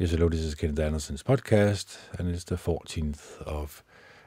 Yes, 0.00 0.12
hello, 0.12 0.28
this 0.28 0.42
is 0.42 0.54
Kenneth 0.54 0.78
Anderson's 0.78 1.24
podcast, 1.24 1.98
and 2.16 2.32
it's 2.32 2.44
the 2.44 2.54
14th 2.54 3.42
of 3.42 3.82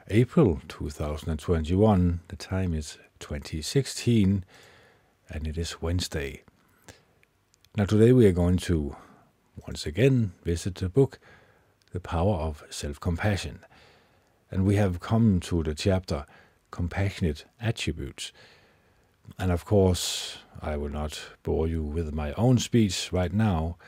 April 0.08 0.60
2021. 0.68 2.20
The 2.28 2.36
time 2.36 2.74
is 2.74 2.98
2016, 3.20 4.44
and 5.30 5.48
it 5.48 5.56
is 5.56 5.80
Wednesday. 5.80 6.42
Now, 7.74 7.86
today 7.86 8.12
we 8.12 8.26
are 8.26 8.32
going 8.32 8.58
to 8.58 8.96
once 9.66 9.86
again 9.86 10.34
visit 10.44 10.74
the 10.74 10.90
book, 10.90 11.18
The 11.92 12.00
Power 12.00 12.34
of 12.34 12.64
Self 12.68 13.00
Compassion. 13.00 13.60
And 14.50 14.66
we 14.66 14.76
have 14.76 15.00
come 15.00 15.40
to 15.40 15.62
the 15.62 15.74
chapter 15.74 16.26
Compassionate 16.70 17.46
Attributes. 17.62 18.30
And 19.38 19.50
of 19.50 19.64
course, 19.64 20.36
I 20.60 20.76
will 20.76 20.90
not 20.90 21.18
bore 21.42 21.66
you 21.66 21.82
with 21.82 22.12
my 22.12 22.34
own 22.34 22.58
speech 22.58 23.10
right 23.10 23.32
now 23.32 23.78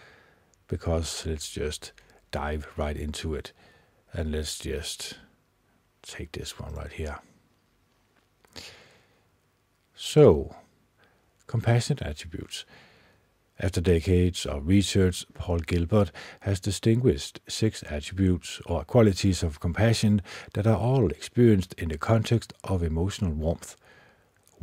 because 0.68 1.26
let's 1.26 1.50
just 1.50 1.92
dive 2.30 2.66
right 2.76 2.96
into 2.96 3.34
it 3.34 3.52
and 4.12 4.32
let's 4.32 4.58
just 4.58 5.18
take 6.02 6.32
this 6.32 6.58
one 6.58 6.74
right 6.74 6.92
here. 6.92 7.18
So, 9.94 10.54
compassionate 11.46 12.02
attributes. 12.02 12.64
After 13.60 13.80
decades 13.80 14.46
of 14.46 14.66
research, 14.66 15.24
Paul 15.34 15.58
Gilbert 15.58 16.10
has 16.40 16.58
distinguished 16.58 17.40
six 17.48 17.84
attributes 17.88 18.60
or 18.66 18.84
qualities 18.84 19.44
of 19.44 19.60
compassion 19.60 20.22
that 20.54 20.66
are 20.66 20.76
all 20.76 21.10
experienced 21.10 21.72
in 21.74 21.88
the 21.88 21.98
context 21.98 22.52
of 22.64 22.82
emotional 22.82 23.32
warmth 23.32 23.76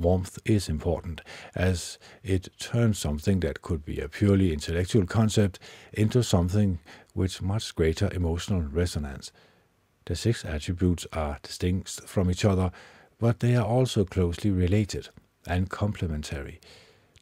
warmth 0.01 0.39
is 0.45 0.67
important, 0.67 1.21
as 1.55 1.97
it 2.23 2.49
turns 2.59 2.97
something 2.99 3.39
that 3.41 3.61
could 3.61 3.85
be 3.85 3.99
a 3.99 4.09
purely 4.09 4.51
intellectual 4.53 5.05
concept 5.05 5.59
into 5.93 6.23
something 6.23 6.79
with 7.13 7.41
much 7.41 7.75
greater 7.75 8.11
emotional 8.13 8.61
resonance. 8.61 9.31
The 10.05 10.15
six 10.15 10.43
attributes 10.43 11.05
are 11.13 11.39
distinct 11.43 12.01
from 12.01 12.31
each 12.31 12.43
other, 12.43 12.71
but 13.19 13.39
they 13.39 13.55
are 13.55 13.65
also 13.65 14.03
closely 14.03 14.51
related 14.51 15.09
and 15.47 15.69
complementary. 15.69 16.59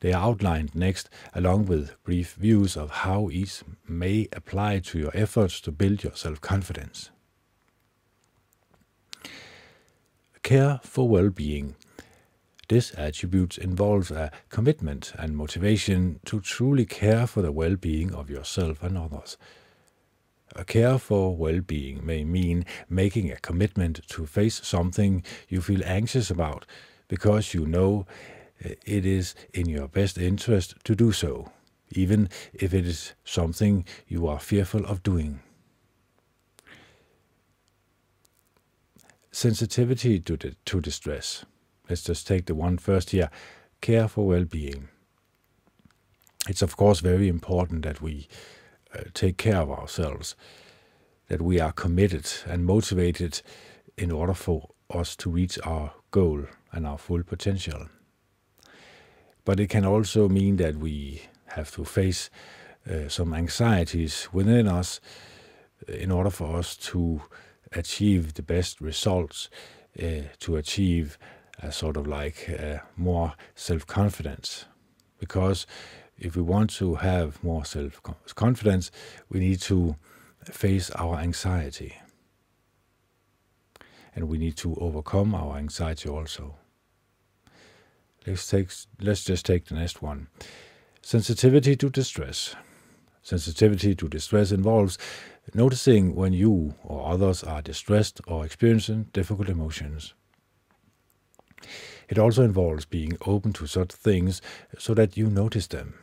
They 0.01 0.13
are 0.13 0.23
outlined 0.23 0.73
next, 0.75 1.09
along 1.33 1.65
with 1.65 2.01
brief 2.03 2.33
views 2.35 2.77
of 2.77 2.89
how 2.89 3.29
each 3.29 3.63
may 3.87 4.27
apply 4.31 4.79
to 4.79 4.99
your 4.99 5.11
efforts 5.13 5.59
to 5.61 5.71
build 5.71 6.03
your 6.03 6.15
self 6.15 6.39
confidence. 6.39 7.11
Care 10.41 10.79
for 10.83 11.07
well 11.07 11.29
being 11.29 11.75
this 12.69 12.93
attribute 12.97 13.57
involves 13.57 14.11
a 14.11 14.31
commitment 14.49 15.11
and 15.17 15.35
motivation 15.35 16.19
to 16.25 16.39
truly 16.39 16.85
care 16.85 17.25
for 17.25 17.41
the 17.41 17.51
well 17.51 17.75
being 17.75 18.13
of 18.13 18.29
yourself 18.29 18.81
and 18.83 18.95
others. 18.95 19.37
A 20.55 20.63
care 20.63 20.99
for 20.99 21.35
well 21.35 21.61
being 21.61 22.05
may 22.05 22.23
mean 22.23 22.65
making 22.87 23.31
a 23.31 23.37
commitment 23.37 24.07
to 24.09 24.25
face 24.25 24.61
something 24.63 25.23
you 25.47 25.61
feel 25.61 25.83
anxious 25.83 26.29
about 26.29 26.65
because 27.07 27.55
you 27.55 27.65
know 27.65 28.05
eh, 28.63 28.75
it 28.85 29.05
is 29.05 29.33
in 29.51 29.67
your 29.67 29.87
best 29.87 30.19
interest 30.19 30.75
to 30.83 30.95
do 30.95 31.11
so, 31.11 31.51
even 31.91 32.29
if 32.53 32.71
it 32.73 32.85
is 32.85 33.13
something 33.23 33.83
you 34.07 34.27
are 34.27 34.39
fearful 34.39 34.85
of 34.85 35.01
doing. 35.01 35.39
Sensitivity 39.31 40.19
to, 40.19 40.37
to 40.37 40.81
distress 40.81 41.45
let's 41.89 42.03
just 42.03 42.27
take 42.27 42.45
the 42.45 42.55
one 42.55 42.77
first 42.77 43.09
here 43.09 43.29
care 43.81 44.07
for 44.07 44.27
well 44.27 44.45
being. 44.45 44.89
It's, 46.47 46.61
of 46.61 46.77
course, 46.77 46.99
very 47.01 47.27
important 47.27 47.83
that 47.83 48.01
we 48.01 48.27
uh, 48.93 49.03
take 49.13 49.37
care 49.37 49.57
of 49.57 49.69
ourselves, 49.69 50.35
that 51.27 51.41
we 51.41 51.59
are 51.59 51.71
committed 51.71 52.31
and 52.47 52.65
motivated 52.65 53.41
in 53.97 54.11
order 54.11 54.33
for 54.33 54.69
us 54.89 55.15
to 55.17 55.29
reach 55.29 55.59
our 55.63 55.93
goal 56.11 56.45
and 56.71 56.87
our 56.87 56.97
full 56.97 57.23
potential. 57.23 57.87
But 59.45 59.59
it 59.59 59.67
can 59.67 59.85
also 59.85 60.29
mean 60.29 60.57
that 60.57 60.77
we 60.77 61.23
have 61.47 61.71
to 61.71 61.83
face 61.83 62.29
uh, 62.89 63.09
some 63.09 63.33
anxieties 63.33 64.29
within 64.31 64.67
us 64.67 64.99
uh, 65.87 65.93
in 65.93 66.11
order 66.11 66.29
for 66.29 66.57
us 66.57 66.75
to 66.77 67.21
achieve 67.73 68.33
the 68.33 68.43
best 68.43 68.81
results, 68.81 69.49
uh, 70.01 70.23
to 70.39 70.55
achieve 70.55 71.17
a 71.61 71.71
sort 71.71 71.97
of 71.97 72.07
like 72.07 72.49
uh, 72.49 72.79
more 72.95 73.33
self 73.55 73.85
confidence. 73.85 74.65
Because 75.19 75.67
if 76.17 76.35
we 76.35 76.41
want 76.41 76.69
to 76.71 76.95
have 76.95 77.43
more 77.43 77.65
self 77.65 78.01
confidence, 78.35 78.91
we 79.29 79.39
need 79.39 79.61
to 79.61 79.95
face 80.43 80.89
our 80.91 81.17
anxiety. 81.17 81.95
And 84.15 84.27
we 84.27 84.37
need 84.37 84.57
to 84.57 84.75
overcome 84.75 85.35
our 85.35 85.57
anxiety 85.57 86.09
also. 86.09 86.55
Let's, 88.25 88.47
take, 88.47 88.69
let's 88.99 89.23
just 89.23 89.45
take 89.45 89.65
the 89.65 89.75
next 89.75 90.01
one 90.01 90.27
sensitivity 91.01 91.75
to 91.75 91.89
distress. 91.89 92.55
Sensitivity 93.21 93.95
to 93.95 94.07
distress 94.07 94.51
involves 94.51 94.97
noticing 95.53 96.15
when 96.15 96.33
you 96.33 96.75
or 96.83 97.11
others 97.11 97.43
are 97.43 97.61
distressed 97.61 98.21
or 98.27 98.45
experiencing 98.45 99.07
difficult 99.13 99.49
emotions. 99.49 100.13
It 102.07 102.17
also 102.17 102.43
involves 102.43 102.85
being 102.85 103.17
open 103.25 103.53
to 103.53 103.67
such 103.67 103.91
things 103.91 104.41
so 104.77 104.93
that 104.93 105.17
you 105.17 105.29
notice 105.29 105.67
them. 105.67 105.93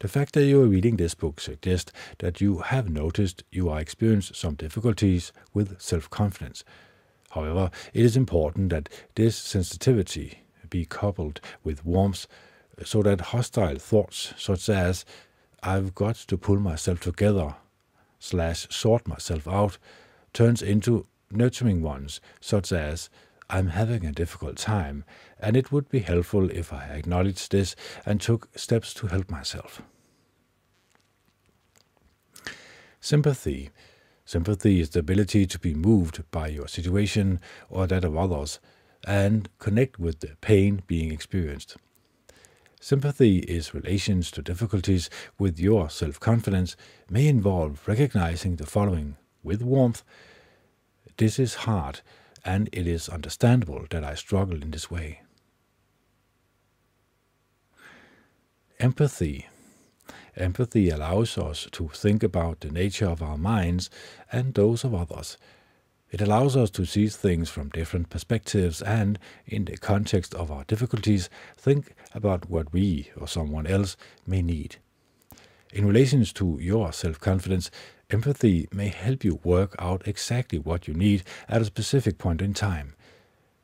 The 0.00 0.08
fact 0.08 0.34
that 0.34 0.44
you 0.44 0.62
are 0.62 0.68
reading 0.68 0.96
this 0.96 1.14
book 1.14 1.40
suggests 1.40 1.92
that 2.18 2.40
you 2.40 2.58
have 2.58 2.88
noticed 2.88 3.42
you 3.50 3.68
are 3.68 3.80
experiencing 3.80 4.34
some 4.34 4.54
difficulties 4.54 5.32
with 5.52 5.80
self 5.80 6.08
confidence. 6.08 6.62
However, 7.30 7.70
it 7.92 8.04
is 8.04 8.16
important 8.16 8.70
that 8.70 8.88
this 9.16 9.36
sensitivity 9.36 10.40
be 10.70 10.84
coupled 10.84 11.40
with 11.64 11.84
warmth 11.84 12.26
so 12.84 13.02
that 13.02 13.20
hostile 13.20 13.76
thoughts, 13.76 14.34
such 14.36 14.68
as, 14.68 15.04
I've 15.62 15.94
got 15.94 16.14
to 16.16 16.38
pull 16.38 16.60
myself 16.60 17.00
together, 17.00 17.56
slash, 18.20 18.68
sort 18.70 19.08
myself 19.08 19.48
out, 19.48 19.78
turns 20.32 20.62
into 20.62 21.06
nurturing 21.30 21.82
ones, 21.82 22.20
such 22.40 22.70
as, 22.70 23.10
I'm 23.50 23.68
having 23.68 24.04
a 24.04 24.12
difficult 24.12 24.56
time, 24.56 25.04
and 25.40 25.56
it 25.56 25.72
would 25.72 25.88
be 25.88 26.00
helpful 26.00 26.50
if 26.50 26.72
I 26.72 26.84
acknowledged 26.84 27.50
this 27.50 27.74
and 28.04 28.20
took 28.20 28.48
steps 28.58 28.92
to 28.94 29.06
help 29.06 29.30
myself. 29.30 29.80
Sympathy. 33.00 33.70
Sympathy 34.26 34.80
is 34.80 34.90
the 34.90 34.98
ability 34.98 35.46
to 35.46 35.58
be 35.58 35.72
moved 35.72 36.22
by 36.30 36.48
your 36.48 36.68
situation 36.68 37.40
or 37.70 37.86
that 37.86 38.04
of 38.04 38.16
others 38.16 38.58
and 39.06 39.48
connect 39.58 39.98
with 39.98 40.20
the 40.20 40.36
pain 40.42 40.82
being 40.86 41.10
experienced. 41.10 41.76
Sympathy 42.80 43.38
is 43.38 43.72
relations 43.72 44.30
to 44.32 44.42
difficulties 44.42 45.08
with 45.38 45.58
your 45.58 45.88
self 45.88 46.20
confidence 46.20 46.76
may 47.08 47.26
involve 47.26 47.88
recognizing 47.88 48.56
the 48.56 48.66
following 48.66 49.16
with 49.42 49.62
warmth. 49.62 50.02
This 51.16 51.38
is 51.38 51.54
hard 51.66 52.02
and 52.48 52.70
it 52.72 52.86
is 52.86 53.10
understandable 53.10 53.84
that 53.90 54.02
I 54.02 54.14
struggle 54.14 54.62
in 54.62 54.70
this 54.70 54.90
way. 54.90 55.20
Empathy. 58.80 59.46
Empathy 60.34 60.88
allows 60.88 61.36
us 61.36 61.68
to 61.72 61.88
think 61.88 62.22
about 62.22 62.60
the 62.60 62.70
nature 62.70 63.08
of 63.08 63.22
our 63.22 63.36
minds 63.36 63.90
and 64.32 64.54
those 64.54 64.82
of 64.82 64.94
others. 64.94 65.36
It 66.10 66.22
allows 66.22 66.56
us 66.56 66.70
to 66.70 66.86
see 66.86 67.08
things 67.08 67.50
from 67.50 67.68
different 67.68 68.08
perspectives 68.08 68.80
and, 68.80 69.18
in 69.46 69.66
the 69.66 69.76
context 69.76 70.34
of 70.34 70.50
our 70.50 70.64
difficulties, 70.64 71.28
think 71.54 71.94
about 72.14 72.48
what 72.48 72.72
we 72.72 73.10
or 73.20 73.28
someone 73.28 73.66
else 73.66 73.94
may 74.26 74.40
need. 74.40 74.76
In 75.72 75.86
relation 75.86 76.24
to 76.24 76.58
your 76.60 76.92
self 76.92 77.20
confidence, 77.20 77.70
empathy 78.10 78.68
may 78.72 78.88
help 78.88 79.22
you 79.22 79.38
work 79.44 79.76
out 79.78 80.06
exactly 80.08 80.58
what 80.58 80.88
you 80.88 80.94
need 80.94 81.22
at 81.48 81.60
a 81.60 81.66
specific 81.66 82.16
point 82.16 82.40
in 82.40 82.54
time. 82.54 82.94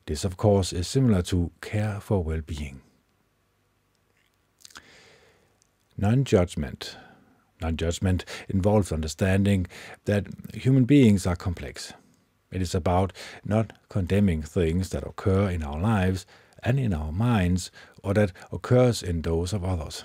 This, 0.07 0.25
of 0.25 0.37
course, 0.37 0.73
is 0.73 0.87
similar 0.87 1.23
to 1.23 1.51
care 1.63 2.01
for 2.01 2.23
well 2.23 2.43
being. 2.43 2.83
Non 5.97 6.25
judgment. 6.25 6.97
Non 7.63 7.77
judgment 7.77 8.27
involves 8.49 8.93
understanding 8.93 9.67
that 10.05 10.27
human 10.53 10.85
beings 10.85 11.27
are 11.27 11.37
complex. 11.37 11.95
It 12.53 12.61
is 12.61 12.75
about 12.75 13.15
not 13.45 13.73
condemning 13.89 14.43
things 14.43 14.91
that 14.91 15.07
occur 15.07 15.49
in 15.49 15.63
our 15.63 15.81
lives 15.81 16.27
and 16.63 16.79
in 16.79 16.93
our 16.93 17.13
minds 17.13 17.71
or 18.03 18.13
that 18.15 18.33
occurs 18.53 19.03
in 19.03 19.23
those 19.23 19.55
of 19.55 19.65
others. 19.65 20.05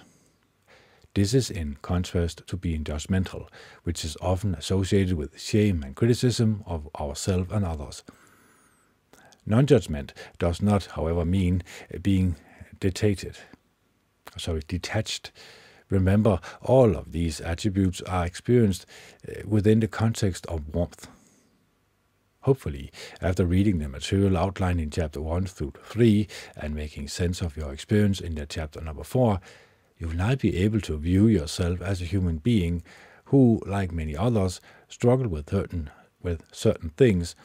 This 1.14 1.34
is 1.34 1.50
in 1.50 1.78
contrast 1.82 2.46
to 2.48 2.58
being 2.58 2.84
judgmental, 2.84 3.48
which 3.84 4.06
is 4.06 4.16
often 4.22 4.56
associated 4.56 5.16
with 5.16 5.40
shame 5.40 5.84
and 5.84 5.96
criticism 5.96 6.64
of 6.66 6.88
ourselves 7.00 7.52
and 7.52 7.66
others. 7.66 8.04
Non 9.46 9.66
judgment 9.66 10.14
does 10.38 10.62
not, 10.62 10.86
however, 10.86 11.26
mean 11.26 11.64
being 12.02 12.36
detated, 12.80 13.38
sorry, 14.38 14.62
detached, 14.68 15.32
Remember, 15.90 16.40
all 16.62 16.96
of 16.96 17.12
these 17.12 17.42
attributes 17.42 18.02
are 18.04 18.26
experienced 18.26 18.86
uh, 19.28 19.42
within 19.46 19.80
the 19.80 19.88
context 19.88 20.46
of 20.46 20.74
warmth. 20.74 21.08
Hopefully, 22.42 22.92
after 23.22 23.46
reading 23.46 23.80
the 23.80 23.90
material 23.90 24.38
outlined 24.38 24.80
in 24.80 24.92
chapter 24.92 25.20
1 25.20 25.48
through 25.48 25.74
3 25.84 26.28
and 26.56 26.76
making 26.76 27.08
sense 27.08 27.42
of 27.42 27.58
your 27.58 27.74
experience 27.74 28.20
in 28.20 28.36
the 28.36 28.46
chapter 28.46 28.80
number 28.82 29.04
4, 29.04 29.40
you 30.00 30.08
will 30.08 30.16
now 30.16 30.34
be 30.34 30.56
able 30.58 30.80
to 30.82 30.98
view 30.98 31.28
yourself 31.28 31.82
as 31.82 32.02
a 32.02 32.06
human 32.06 32.38
being 32.38 32.82
who, 33.26 33.62
like 33.66 33.92
many 33.92 34.16
others, 34.16 34.62
struggle 34.88 35.28
with 35.28 35.50
certain, 35.50 35.90
with 36.24 36.44
certain 36.52 36.90
things. 36.92 37.36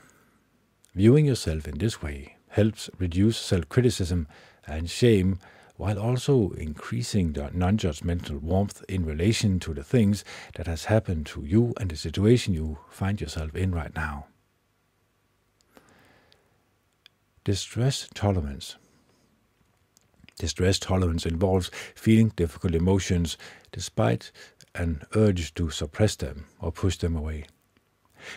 Viewing 0.95 1.27
yourself 1.27 1.67
in 1.67 1.79
this 1.79 2.01
way 2.01 2.37
helps 2.49 2.89
reduce 2.99 3.37
self 3.37 3.69
criticism 3.69 4.29
and 4.67 4.89
shame 4.89 5.39
while 5.77 5.99
also 5.99 6.53
increasing 6.53 7.33
the 7.33 7.51
non-judgmental 7.53 8.41
warmth 8.41 8.85
in 8.89 9.05
relation 9.05 9.59
to 9.59 9.75
the 9.75 9.83
things 9.83 10.25
that 10.55 10.69
has 10.69 10.85
happened 10.85 11.27
to 11.27 11.45
you 11.45 11.75
and 11.81 11.91
the 11.91 11.97
situation 11.97 12.55
you 12.55 12.79
find 12.89 13.21
yourself 13.21 13.57
in 13.57 13.73
right 13.73 13.95
now. 13.97 14.27
Distress 17.43 18.09
tolerance. 18.15 18.77
Distress 20.39 20.79
tolerance 20.79 21.27
involves 21.27 21.71
feeling 21.95 22.33
difficult 22.37 22.75
emotions 22.75 23.39
despite 23.73 24.33
an 24.75 25.03
urge 25.15 25.55
to 25.55 25.71
suppress 25.71 26.17
them 26.17 26.47
or 26.61 26.73
push 26.73 26.97
them 26.97 27.17
away. 27.17 27.47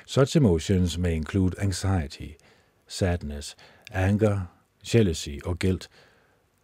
Such 0.06 0.36
emotions 0.36 0.98
may 0.98 1.16
include 1.16 1.58
anxiety, 1.60 2.38
sadness, 2.88 3.56
anger, 3.92 4.50
jealousy, 4.84 5.42
or 5.42 5.56
guilt, 5.56 5.88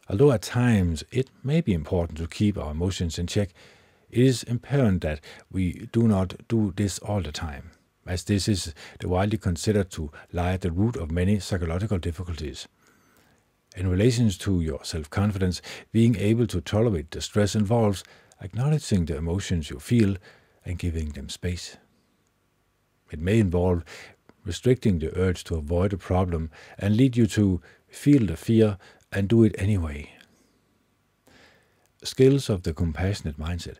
Although 0.10 0.34
at 0.34 0.42
times 0.42 1.04
it 1.12 1.30
may 1.44 1.62
be 1.62 1.74
important 1.74 2.18
to 2.18 2.28
keep 2.28 2.58
our 2.58 2.72
emotions 2.72 3.18
in 3.18 3.28
check, 3.28 3.54
it 4.12 4.22
is 4.22 4.46
apparent 4.48 5.02
that 5.02 5.22
we 5.52 5.88
do 5.92 6.08
not 6.08 6.48
do 6.48 6.74
this 6.76 7.00
all 7.00 7.22
the 7.22 7.32
time, 7.32 7.72
as 8.06 8.26
this 8.26 8.48
is 8.48 8.74
widely 9.02 9.38
considered 9.38 9.90
to 9.92 10.12
lie 10.32 10.54
at 10.54 10.62
the 10.62 10.72
root 10.72 10.98
of 10.98 11.10
many 11.10 11.40
psychological 11.40 11.98
difficulties. 11.98 12.68
In 13.76 13.88
relation 13.88 14.30
to 14.30 14.62
your 14.62 14.84
self 14.84 15.10
confidence, 15.10 15.62
being 15.92 16.16
able 16.18 16.46
to 16.48 16.62
tolerate 16.62 17.10
the 17.12 17.22
stress 17.22 17.56
involves 17.56 18.04
acknowledging 18.42 19.06
the 19.06 19.18
emotions 19.18 19.70
you 19.70 19.80
feel 19.80 20.16
and 20.66 20.78
giving 20.78 21.10
them 21.10 21.30
space. 21.30 21.78
It 23.12 23.20
may 23.20 23.40
involve 23.40 23.84
restricting 24.46 25.00
the 25.00 25.18
urge 25.18 25.44
to 25.46 25.56
avoid 25.56 25.94
a 25.94 25.98
problem 25.98 26.52
and 26.78 26.98
lead 26.98 27.18
you 27.18 27.26
to 27.28 27.62
feel 27.88 28.26
the 28.26 28.38
fear 28.38 28.78
and 29.12 29.28
do 29.28 29.44
it 29.44 29.56
anyway. 29.58 30.12
Skills 32.04 32.50
of 32.50 32.64
the 32.64 32.74
compassionate 32.74 33.40
mindset. 33.40 33.78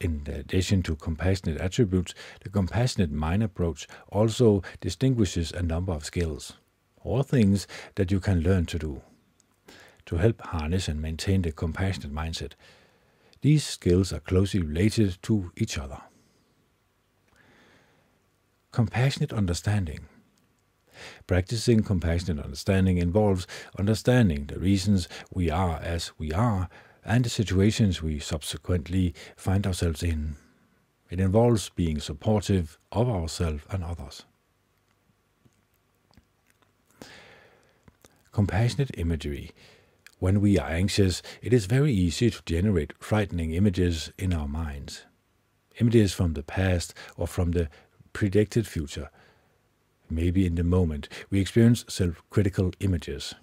In 0.00 0.26
addition 0.26 0.82
to 0.82 0.96
compassionate 0.96 1.60
attributes, 1.60 2.12
the 2.42 2.48
compassionate 2.48 3.12
mind 3.12 3.42
approach 3.42 3.86
also 4.08 4.62
distinguishes 4.80 5.52
a 5.52 5.62
number 5.62 5.92
of 5.92 6.04
skills, 6.04 6.54
or 7.04 7.22
things 7.22 7.66
that 7.94 8.10
you 8.10 8.20
can 8.20 8.40
learn 8.40 8.66
to 8.66 8.78
do, 8.78 9.02
to 10.06 10.16
help 10.16 10.40
harness 10.42 10.88
and 10.88 11.00
maintain 11.00 11.42
the 11.42 11.52
compassionate 11.52 12.12
mindset. 12.12 12.52
These 13.40 13.64
skills 13.64 14.12
are 14.12 14.20
closely 14.20 14.60
related 14.60 15.18
to 15.22 15.50
each 15.56 15.78
other. 15.78 16.00
Compassionate 18.70 19.32
understanding. 19.32 20.06
Practicing 21.26 21.82
compassionate 21.82 22.44
understanding 22.44 22.98
involves 22.98 23.46
understanding 23.78 24.46
the 24.46 24.58
reasons 24.58 25.08
we 25.34 25.50
are 25.50 25.78
as 25.82 26.12
we 26.18 26.32
are 26.32 26.68
and 27.04 27.24
the 27.24 27.30
situations 27.30 28.02
we 28.02 28.18
subsequently 28.18 29.14
find 29.36 29.66
ourselves 29.66 30.02
in. 30.02 30.36
It 31.10 31.20
involves 31.20 31.68
being 31.70 31.98
supportive 31.98 32.78
of 32.92 33.08
ourselves 33.08 33.64
and 33.70 33.82
others. 33.82 34.24
Compassionate 38.32 38.90
imagery. 38.98 39.50
When 40.18 40.40
we 40.40 40.58
are 40.58 40.68
anxious, 40.68 41.22
it 41.40 41.52
is 41.52 41.66
very 41.66 41.92
easy 41.92 42.30
to 42.30 42.42
generate 42.44 42.94
frightening 42.98 43.52
images 43.52 44.12
in 44.18 44.32
our 44.32 44.48
minds. 44.48 45.04
Images 45.80 46.12
from 46.12 46.34
the 46.34 46.42
past 46.42 46.94
or 47.16 47.26
from 47.26 47.52
the 47.52 47.68
predicted 48.12 48.66
future 48.66 49.10
maybe 50.12 50.46
in 50.46 50.54
the 50.54 50.64
moment, 50.64 51.08
we 51.30 51.40
experience 51.40 51.84
self 51.88 52.22
critical 52.30 52.72
images. 52.80 53.34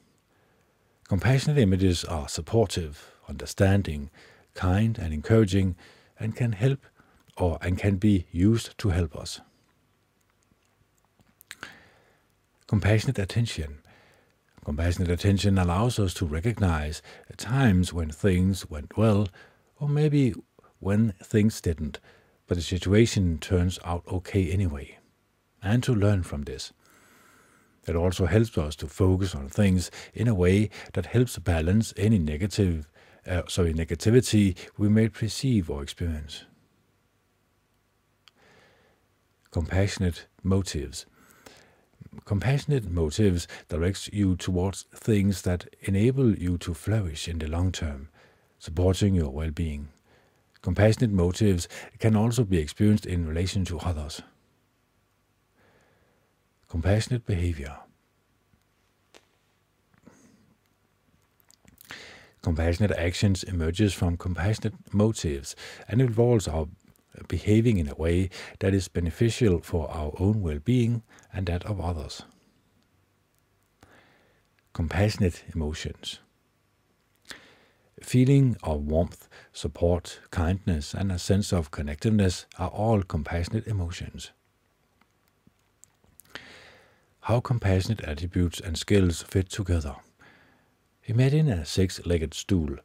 Compassionate 1.08 1.58
images 1.58 2.06
are 2.06 2.30
supportive, 2.30 3.12
understanding, 3.28 4.12
kind, 4.54 4.98
and 4.98 5.14
encouraging, 5.14 5.76
and 6.20 6.36
can 6.36 6.52
help 6.52 6.86
or 7.38 7.58
and 7.62 7.78
can 7.78 7.96
be 7.98 8.26
used 8.32 8.78
to 8.78 8.90
help 8.90 9.16
us. 9.16 9.42
Compassionate 12.68 13.18
attention. 13.18 13.80
Compassionate 14.70 15.10
attention 15.10 15.58
allows 15.58 15.98
us 15.98 16.14
to 16.14 16.28
recognize 16.28 17.02
at 17.28 17.40
times 17.40 17.92
when 17.92 18.12
things 18.12 18.70
went 18.70 18.96
well, 18.96 19.28
or 19.80 19.90
maybe 19.90 20.36
when 20.78 21.14
things 21.24 21.60
didn't, 21.60 22.00
but 22.46 22.54
the 22.56 22.62
situation 22.62 23.40
turns 23.40 23.80
out 23.84 24.04
okay 24.08 24.52
anyway 24.52 25.00
and 25.64 25.82
to 25.82 25.92
learn 25.92 26.22
from 26.22 26.44
this. 26.44 26.72
It 27.88 27.96
also 27.96 28.28
helps 28.28 28.60
us 28.60 28.76
to 28.76 28.86
focus 28.86 29.34
on 29.34 29.50
things 29.50 29.90
in 30.14 30.28
a 30.28 30.36
way 30.36 30.70
that 30.94 31.08
helps 31.08 31.40
balance 31.40 31.92
any 31.98 32.20
negative, 32.20 32.92
uh, 33.26 33.42
sorry, 33.48 33.74
negativity 33.74 34.56
we 34.78 34.88
may 34.88 35.10
perceive 35.10 35.72
or 35.72 35.82
experience. 35.82 36.44
Compassionate 39.50 40.28
motives. 40.44 41.08
Compassionate 42.26 42.90
motives 42.90 43.48
directs 43.68 44.10
you 44.12 44.36
towards 44.36 44.84
things 44.94 45.44
that 45.44 45.68
enable 45.82 46.36
you 46.36 46.58
to 46.60 46.74
flourish 46.74 47.28
in 47.28 47.40
the 47.40 47.48
long 47.48 47.72
term, 47.72 48.10
supporting 48.58 49.16
your 49.16 49.30
well-being. 49.30 49.90
Compassionate 50.62 51.12
motives 51.12 51.68
can 52.00 52.16
also 52.16 52.44
be 52.44 52.58
experienced 52.58 53.06
in 53.06 53.28
relation 53.28 53.64
to 53.66 53.80
others. 53.80 54.22
Compassionate 56.68 57.26
behavior. 57.26 57.78
Compassionate 62.42 62.92
actions 62.92 63.44
emerges 63.44 63.94
from 63.94 64.16
compassionate 64.16 64.74
motives 64.94 65.56
and 65.88 66.02
involves 66.02 66.48
our 66.48 66.68
behaving 67.28 67.78
in 67.78 67.88
a 67.88 67.96
way 67.96 68.30
that 68.60 68.74
is 68.74 68.88
beneficial 68.88 69.60
for 69.60 69.90
our 69.92 70.14
own 70.20 70.42
well-being 70.42 71.04
and 71.34 71.48
that 71.48 71.66
of 71.66 71.80
others. 71.80 72.24
Compassionate 74.74 75.44
emotions. 75.54 76.20
Feeling 78.02 78.56
of 78.64 78.82
warmth, 78.82 79.28
support, 79.52 80.22
kindness, 80.32 80.94
and 80.94 81.12
a 81.12 81.20
sense 81.20 81.52
of 81.52 81.72
connectedness 81.72 82.46
are 82.58 82.70
all 82.70 83.04
compassionate 83.04 83.68
emotions 83.68 84.32
how 87.30 87.40
compassionate 87.40 88.02
attributes 88.02 88.60
and 88.60 88.76
skills 88.76 89.22
fit 89.22 89.50
together. 89.52 89.96
Imagine 91.06 91.48
a 91.48 91.64
six-legged 91.64 92.34
stool. 92.34 92.78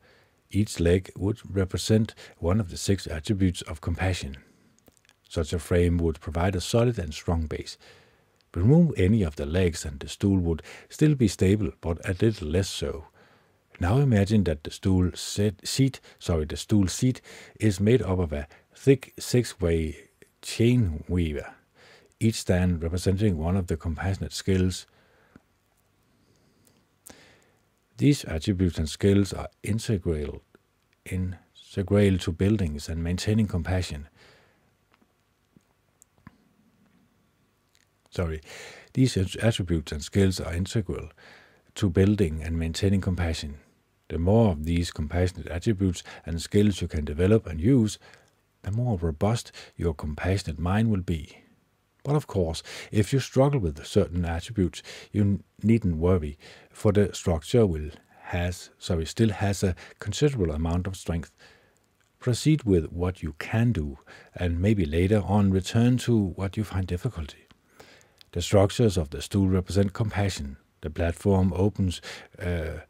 Each 0.54 0.78
leg 0.78 1.10
would 1.16 1.40
represent 1.48 2.14
one 2.38 2.60
of 2.60 2.70
the 2.70 2.76
six 2.76 3.06
attributes 3.06 3.62
of 3.62 3.80
compassion. 3.80 4.36
Such 5.28 5.52
a 5.52 5.58
frame 5.58 5.98
would 5.98 6.20
provide 6.20 6.54
a 6.54 6.60
solid 6.60 6.98
and 6.98 7.12
strong 7.12 7.46
base. 7.46 7.76
Remove 8.54 8.92
any 8.96 9.22
of 9.22 9.34
the 9.34 9.46
legs 9.46 9.84
and 9.84 9.98
the 9.98 10.08
stool 10.08 10.38
would 10.38 10.62
still 10.88 11.16
be 11.16 11.26
stable, 11.26 11.72
but 11.80 11.98
a 12.08 12.14
little 12.20 12.48
less 12.48 12.68
so. 12.68 13.06
Now 13.80 13.98
imagine 13.98 14.44
that 14.44 14.62
the 14.62 14.70
stool 14.70 15.10
seat, 15.14 16.00
sorry, 16.20 16.44
the 16.44 16.56
stool 16.56 16.86
seat 16.86 17.20
is 17.58 17.80
made 17.80 18.02
up 18.02 18.20
of 18.20 18.32
a 18.32 18.46
thick 18.72 19.12
six-way 19.18 19.96
chain 20.40 21.02
weaver 21.08 21.52
each 22.20 22.36
stand 22.36 22.82
representing 22.82 23.36
one 23.36 23.56
of 23.56 23.66
the 23.66 23.76
compassionate 23.76 24.32
skills. 24.32 24.86
These 27.96 28.24
attributes 28.24 28.78
and 28.78 28.88
skills 28.88 29.32
are 29.32 29.48
integral, 29.62 30.42
integral 31.04 32.18
to 32.18 32.32
buildings 32.32 32.88
and 32.88 33.04
maintaining 33.04 33.46
compassion. 33.46 34.08
Sorry, 38.10 38.40
these 38.94 39.16
attributes 39.36 39.92
and 39.92 40.02
skills 40.02 40.40
are 40.40 40.54
integral 40.54 41.10
to 41.76 41.88
building 41.88 42.42
and 42.42 42.58
maintaining 42.58 43.00
compassion. 43.00 43.58
The 44.08 44.18
more 44.18 44.50
of 44.50 44.64
these 44.64 44.90
compassionate 44.90 45.46
attributes 45.46 46.02
and 46.26 46.42
skills 46.42 46.80
you 46.80 46.88
can 46.88 47.04
develop 47.04 47.46
and 47.46 47.60
use, 47.60 47.98
the 48.62 48.72
more 48.72 48.98
robust 48.98 49.52
your 49.76 49.94
compassionate 49.94 50.58
mind 50.58 50.90
will 50.90 51.00
be. 51.00 51.43
But 52.04 52.14
of 52.14 52.26
course, 52.26 52.62
if 52.92 53.12
you 53.12 53.18
struggle 53.18 53.58
with 53.58 53.84
certain 53.84 54.24
attributes, 54.24 54.82
you 55.10 55.42
needn't 55.62 55.96
worry, 55.96 56.38
for 56.70 56.92
the 56.92 57.12
structure 57.14 57.66
will 57.66 57.90
has 58.24 58.70
sorry 58.78 59.04
still 59.04 59.30
has 59.30 59.62
a 59.62 59.74
considerable 59.98 60.54
amount 60.54 60.86
of 60.86 60.96
strength. 60.96 61.32
Proceed 62.18 62.62
with 62.62 62.90
what 62.90 63.22
you 63.22 63.34
can 63.38 63.72
do, 63.72 63.98
and 64.34 64.60
maybe 64.60 64.86
later 64.86 65.22
on 65.26 65.50
return 65.50 65.98
to 65.98 66.16
what 66.36 66.56
you 66.56 66.64
find 66.64 66.86
difficulty. 66.86 67.46
The 68.32 68.40
structures 68.40 68.96
of 68.96 69.10
the 69.10 69.20
stool 69.20 69.48
represent 69.48 69.92
compassion. 69.92 70.56
The 70.80 70.90
platform 70.90 71.52
opens, 71.54 72.00
uh, 72.38 72.80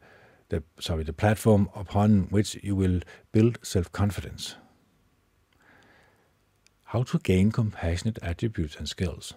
the 0.49 0.63
sorry, 0.79 1.03
the 1.03 1.13
platform 1.13 1.69
upon 1.75 2.27
which 2.31 2.55
you 2.63 2.75
will 2.75 3.01
build 3.31 3.59
self-confidence. 3.61 4.55
How 6.95 7.03
to 7.03 7.19
gain 7.19 7.51
compassionate 7.51 8.19
attributes 8.21 8.77
and 8.77 8.87
skills. 8.87 9.33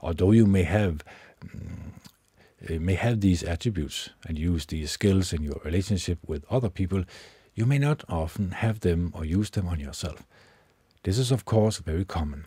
Although 0.00 0.30
you 0.30 0.46
may 0.46 0.62
have 0.62 1.02
mm, 1.44 2.80
may 2.80 2.94
have 2.94 3.20
these 3.20 3.42
attributes 3.42 4.10
and 4.28 4.38
use 4.38 4.64
these 4.66 4.92
skills 4.92 5.32
in 5.32 5.42
your 5.42 5.60
relationship 5.64 6.20
with 6.24 6.44
other 6.48 6.70
people, 6.70 7.02
you 7.56 7.66
may 7.66 7.78
not 7.78 8.04
often 8.08 8.52
have 8.52 8.78
them 8.78 9.10
or 9.12 9.24
use 9.24 9.50
them 9.50 9.66
on 9.66 9.80
yourself. 9.80 10.24
This 11.02 11.18
is, 11.18 11.32
of 11.32 11.44
course, 11.44 11.78
very 11.78 12.04
common. 12.04 12.44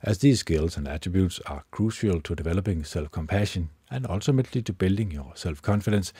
As 0.00 0.18
these 0.18 0.38
skills 0.38 0.76
and 0.76 0.86
attributes 0.86 1.40
are 1.40 1.64
crucial 1.72 2.20
to 2.20 2.36
developing 2.36 2.84
self 2.84 3.10
compassion 3.10 3.70
and 3.90 4.06
ultimately 4.08 4.62
to 4.62 4.72
building 4.72 5.10
your 5.10 5.32
self 5.34 5.60
confidence, 5.60 6.12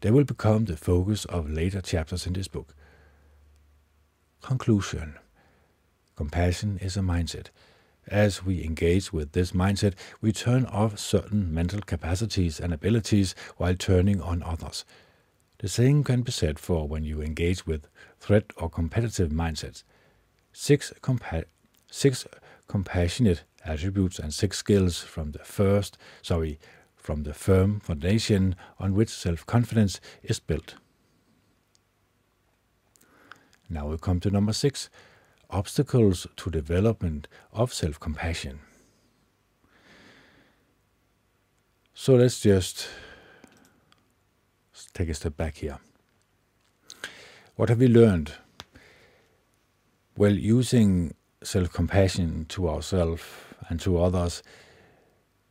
they 0.00 0.10
will 0.10 0.24
become 0.24 0.64
the 0.64 0.78
focus 0.78 1.26
of 1.26 1.50
later 1.50 1.82
chapters 1.82 2.26
in 2.26 2.32
this 2.32 2.48
book. 2.48 2.74
Conclusion 4.40 5.18
Compassion 6.20 6.78
is 6.82 6.98
a 6.98 7.00
mindset. 7.00 7.46
As 8.06 8.44
we 8.44 8.62
engage 8.62 9.10
with 9.10 9.32
this 9.32 9.52
mindset, 9.52 9.94
we 10.20 10.32
turn 10.32 10.66
off 10.66 10.98
certain 10.98 11.54
mental 11.54 11.80
capacities 11.80 12.60
and 12.60 12.74
abilities 12.74 13.34
while 13.56 13.74
turning 13.74 14.20
on 14.20 14.42
others. 14.42 14.84
The 15.60 15.68
same 15.68 16.04
can 16.04 16.20
be 16.20 16.30
said 16.30 16.58
for 16.58 16.86
when 16.86 17.04
you 17.04 17.22
engage 17.22 17.66
with 17.66 17.88
threat 18.18 18.52
or 18.58 18.68
competitive 18.68 19.30
mindsets. 19.30 19.82
Six, 20.52 20.92
compa- 21.00 21.46
six 21.90 22.26
compassionate 22.68 23.44
attributes 23.64 24.18
and 24.18 24.34
six 24.34 24.58
skills 24.58 25.00
from 25.00 25.32
the 25.32 25.38
first, 25.38 25.96
sorry, 26.20 26.58
from 26.96 27.22
the 27.22 27.32
firm 27.32 27.80
foundation 27.80 28.56
on 28.78 28.92
which 28.92 29.08
self-confidence 29.08 30.02
is 30.22 30.38
built. 30.38 30.74
Now 33.70 33.86
we 33.86 33.96
come 33.96 34.20
to 34.20 34.30
number 34.30 34.52
six, 34.52 34.90
obstacles 35.50 36.26
to 36.36 36.50
development 36.50 37.28
of 37.52 37.72
self-compassion. 37.72 38.60
So 41.94 42.14
let's 42.14 42.40
just 42.40 42.88
take 44.94 45.08
a 45.08 45.14
step 45.14 45.36
back 45.36 45.56
here. 45.56 45.78
What 47.56 47.68
have 47.68 47.78
we 47.78 47.88
learned? 47.88 48.32
Well, 50.16 50.32
using 50.32 51.14
self 51.42 51.72
compassion 51.72 52.46
to 52.50 52.68
ourselves 52.68 53.22
and 53.68 53.80
to 53.80 54.00
others 54.00 54.42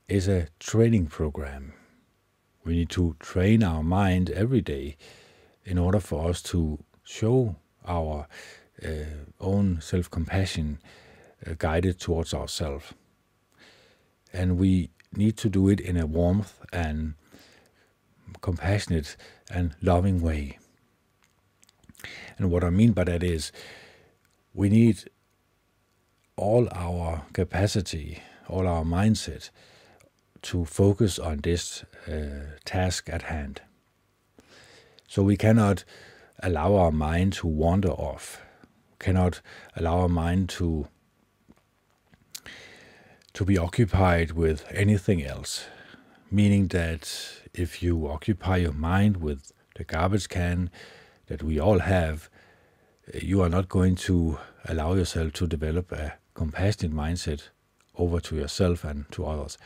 is 0.07 0.27
a 0.27 0.47
training 0.59 1.07
program. 1.07 1.73
We 2.63 2.73
need 2.77 2.89
to 2.91 3.15
train 3.19 3.63
our 3.63 3.83
mind 3.83 4.29
every 4.31 4.61
day 4.61 4.97
in 5.65 5.77
order 5.77 5.99
for 5.99 6.29
us 6.29 6.41
to 6.43 6.83
show 7.03 7.55
our 7.85 8.27
own 9.39 9.81
self 9.81 10.09
compassion 10.09 10.79
uh, 11.45 11.53
guided 11.57 11.99
towards 11.99 12.33
ourselves. 12.33 12.93
And 14.31 14.57
we 14.57 14.91
need 15.13 15.37
to 15.37 15.49
do 15.49 15.69
it 15.69 15.79
in 15.79 15.97
a 15.97 16.05
warmth 16.05 16.59
and 16.71 17.15
compassionate 18.41 19.17
and 19.49 19.75
loving 19.81 20.21
way. 20.21 20.59
And 22.37 22.51
what 22.51 22.63
I 22.63 22.69
mean 22.69 22.91
by 22.91 23.03
that 23.05 23.23
is 23.23 23.51
we 24.53 24.69
need 24.69 25.09
all 26.35 26.69
our 26.71 27.23
capacity, 27.33 28.21
all 28.47 28.67
our 28.67 28.83
mindset 28.83 29.49
to 30.41 30.63
focus 30.63 31.19
on 31.19 31.39
this 31.39 31.83
uh, 32.07 32.55
task 32.65 33.09
at 33.11 33.23
hand. 33.23 33.61
So 35.07 35.23
we 35.23 35.35
cannot 35.35 35.83
allow 36.41 36.75
our 36.75 36.91
mind 36.91 37.33
to 37.33 37.47
wander 37.47 37.91
off, 37.91 38.41
cannot 38.99 39.41
allow 39.75 39.99
our 40.01 40.09
mind 40.09 40.49
to 40.49 40.87
to 43.33 43.45
be 43.45 43.57
occupied 43.57 44.31
with 44.31 44.65
anything 44.71 45.23
else, 45.23 45.65
meaning 46.29 46.67
that 46.67 47.09
if 47.53 47.81
you 47.81 48.07
occupy 48.07 48.57
your 48.57 48.73
mind 48.73 49.17
with 49.17 49.51
the 49.75 49.83
garbage 49.83 50.27
can 50.27 50.69
that 51.27 51.43
we 51.43 51.59
all 51.59 51.79
have, 51.79 52.29
you 53.13 53.41
are 53.41 53.49
not 53.49 53.69
going 53.69 53.95
to 53.95 54.39
allow 54.65 54.93
yourself 54.93 55.31
to 55.33 55.47
develop 55.47 55.91
a 55.91 56.15
compassionate 56.33 56.93
mindset 56.93 57.49
over 57.95 58.19
to 58.19 58.35
yourself 58.35 58.83
and 58.83 59.09
to 59.11 59.25
others. 59.25 59.57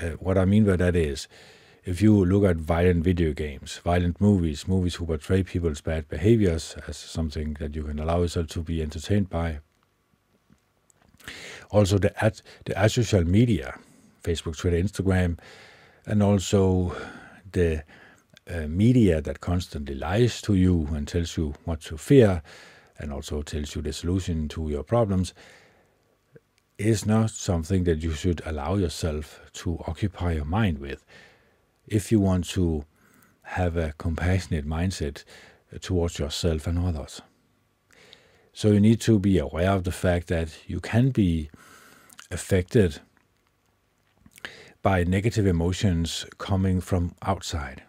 Uh, 0.00 0.10
what 0.20 0.38
I 0.38 0.44
mean 0.44 0.64
by 0.64 0.76
that 0.76 0.96
is, 0.96 1.28
if 1.84 2.00
you 2.00 2.24
look 2.24 2.44
at 2.44 2.56
violent 2.56 3.02
video 3.02 3.32
games, 3.32 3.78
violent 3.78 4.20
movies, 4.20 4.68
movies 4.68 4.94
who 4.96 5.06
portray 5.06 5.42
people's 5.42 5.80
bad 5.80 6.08
behaviors 6.08 6.76
as 6.86 6.96
something 6.96 7.54
that 7.54 7.74
you 7.74 7.82
can 7.82 7.98
allow 7.98 8.20
yourself 8.20 8.46
to 8.48 8.60
be 8.60 8.80
entertained 8.80 9.28
by, 9.28 9.58
also 11.70 11.98
the 11.98 12.24
ad, 12.24 12.40
the 12.64 12.88
social 12.88 13.24
media, 13.24 13.78
Facebook, 14.22 14.56
Twitter, 14.56 14.76
Instagram, 14.76 15.38
and 16.06 16.22
also 16.22 16.94
the 17.50 17.82
uh, 18.48 18.66
media 18.68 19.20
that 19.20 19.40
constantly 19.40 19.94
lies 19.94 20.40
to 20.42 20.54
you 20.54 20.88
and 20.92 21.08
tells 21.08 21.36
you 21.36 21.54
what 21.64 21.80
to 21.80 21.96
fear 21.96 22.42
and 22.98 23.12
also 23.12 23.42
tells 23.42 23.74
you 23.74 23.82
the 23.82 23.92
solution 23.92 24.48
to 24.48 24.68
your 24.68 24.82
problems 24.82 25.34
is 26.78 27.06
not 27.06 27.30
something 27.30 27.84
that 27.84 28.02
you 28.02 28.12
should 28.12 28.40
allow 28.44 28.74
yourself 28.76 29.40
to 29.52 29.78
occupy 29.86 30.32
your 30.32 30.44
mind 30.44 30.78
with. 30.78 31.04
If 31.86 32.12
you 32.12 32.20
want 32.20 32.48
to 32.50 32.84
have 33.42 33.76
a 33.76 33.92
compassionate 33.98 34.66
mindset 34.66 35.24
towards 35.80 36.18
yourself 36.18 36.66
and 36.66 36.78
others. 36.78 37.20
So 38.52 38.68
you 38.72 38.80
need 38.80 39.00
to 39.02 39.18
be 39.18 39.38
aware 39.38 39.70
of 39.70 39.84
the 39.84 39.92
fact 39.92 40.28
that 40.28 40.50
you 40.66 40.80
can 40.80 41.10
be 41.10 41.50
affected 42.30 43.00
by 44.82 45.04
negative 45.04 45.46
emotions 45.46 46.26
coming 46.38 46.80
from 46.80 47.14
outside. 47.22 47.82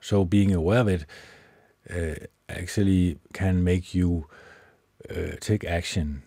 So 0.00 0.24
being 0.24 0.54
aware 0.54 0.80
of 0.80 0.88
it 0.88 1.06
uh, 1.88 2.26
actually 2.48 3.18
can 3.32 3.62
make 3.62 3.94
you 3.94 4.26
uh, 5.08 5.36
take 5.40 5.64
action 5.64 6.22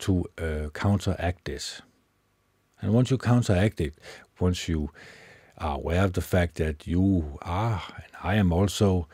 to 0.00 0.24
uh, 0.38 0.68
counteract 0.74 1.44
this. 1.44 1.82
And 2.80 2.92
once 2.92 3.10
you 3.10 3.18
counteract 3.18 3.80
it, 3.80 3.94
once 4.38 4.68
you 4.68 4.90
are 5.62 5.76
aware 5.76 6.04
of 6.04 6.12
the 6.12 6.20
fact 6.20 6.56
that 6.56 6.86
you 6.86 7.38
are, 7.42 7.82
and 7.94 8.12
I 8.22 8.34
am 8.34 8.52
also 8.52 9.06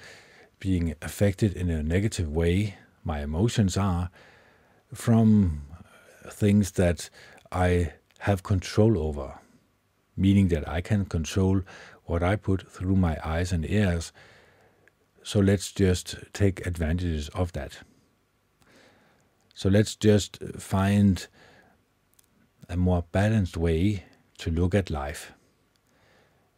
being 0.58 0.94
affected 1.02 1.52
in 1.54 1.70
a 1.70 1.82
negative 1.82 2.28
way, 2.28 2.76
my 3.04 3.22
emotions 3.22 3.76
are, 3.76 4.10
from 4.92 5.62
things 6.26 6.72
that 6.72 7.10
I 7.52 7.92
have 8.20 8.42
control 8.42 8.98
over, 8.98 9.38
meaning 10.16 10.48
that 10.48 10.68
I 10.68 10.80
can 10.80 11.04
control 11.04 11.62
what 12.04 12.22
I 12.22 12.36
put 12.36 12.66
through 12.70 12.96
my 12.96 13.18
eyes 13.22 13.52
and 13.52 13.68
ears. 13.68 14.12
So 15.22 15.40
let's 15.40 15.72
just 15.72 16.16
take 16.32 16.66
advantages 16.66 17.28
of 17.30 17.52
that. 17.52 17.78
So 19.54 19.68
let's 19.68 19.94
just 19.94 20.38
find 20.58 21.26
a 22.68 22.76
more 22.76 23.04
balanced 23.12 23.56
way 23.56 24.04
to 24.38 24.50
look 24.50 24.74
at 24.74 24.90
life. 24.90 25.32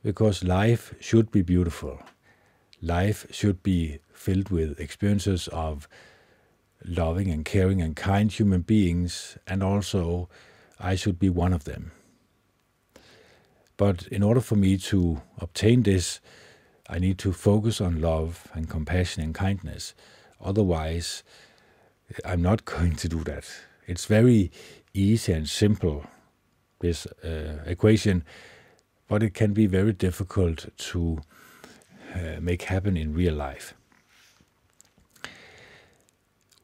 Because 0.03 0.43
life 0.43 0.95
should 1.01 1.31
be 1.31 1.43
beautiful. 1.43 2.01
Life 2.81 3.27
should 3.31 3.63
be 3.63 3.99
filled 4.13 4.49
with 4.51 4.81
experiences 4.81 5.49
of 5.49 5.89
loving 6.85 7.31
and 7.31 7.45
caring 7.45 7.83
and 7.83 7.95
kind 7.95 8.33
human 8.33 8.63
beings, 8.63 9.37
and 9.47 9.63
also 9.63 10.29
I 10.79 10.95
should 10.95 11.19
be 11.19 11.29
one 11.29 11.53
of 11.53 11.65
them. 11.65 11.93
But 13.77 14.07
in 14.09 14.23
order 14.23 14.41
for 14.41 14.57
me 14.57 14.77
to 14.79 15.23
obtain 15.39 15.83
this, 15.83 16.21
I 16.89 16.99
need 16.99 17.19
to 17.19 17.33
focus 17.33 17.81
on 17.81 18.01
love 18.01 18.49
and 18.53 18.69
compassion 18.69 19.23
and 19.23 19.35
kindness. 19.35 19.95
Otherwise, 20.41 21.23
I'm 22.25 22.43
not 22.43 22.65
going 22.77 22.97
to 22.97 23.09
do 23.09 23.23
that. 23.25 23.45
It's 23.87 24.07
very 24.07 24.51
easy 24.93 25.33
and 25.33 25.49
simple, 25.49 26.05
this 26.81 27.07
uh, 27.25 27.63
equation, 27.67 28.25
but 29.11 29.25
it 29.25 29.35
can 29.35 29.53
be 29.53 29.67
very 29.67 29.93
difficult 29.93 30.69
to 30.77 31.19
uh, 32.15 32.39
make 32.41 32.63
happen 32.63 32.97
in 32.97 33.13
real 33.13 33.35
life. 33.35 33.75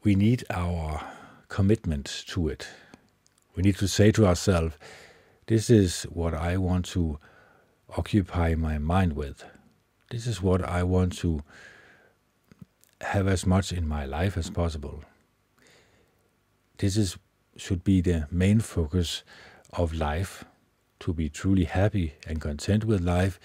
We 0.04 0.14
need 0.14 0.44
our 0.48 1.04
commitment 1.48 2.22
to 2.28 2.46
it. 2.46 2.68
We 3.56 3.64
need 3.64 3.76
to 3.78 3.88
say 3.88 4.12
to 4.12 4.26
ourselves, 4.26 4.76
this 5.48 5.68
is 5.68 6.04
what 6.04 6.34
I 6.34 6.56
want 6.56 6.84
to 6.94 7.18
occupy 7.96 8.54
my 8.54 8.78
mind 8.78 9.14
with. 9.14 9.44
This 10.12 10.28
is 10.28 10.40
what 10.40 10.62
I 10.62 10.84
want 10.84 11.18
to 11.18 11.42
have 13.00 13.26
as 13.26 13.44
much 13.44 13.72
in 13.72 13.88
my 13.88 14.04
life 14.04 14.36
as 14.36 14.50
possible. 14.50 15.02
This 16.78 16.96
is 16.96 17.18
should 17.56 17.82
be 17.82 18.02
the 18.02 18.28
main 18.30 18.60
focus 18.60 19.24
of 19.72 19.92
life 19.94 20.44
to 21.06 21.12
be 21.12 21.28
truly 21.28 21.62
happy 21.64 22.14
and 22.26 22.40
content 22.40 22.84
with 22.84 23.00
life 23.00 23.38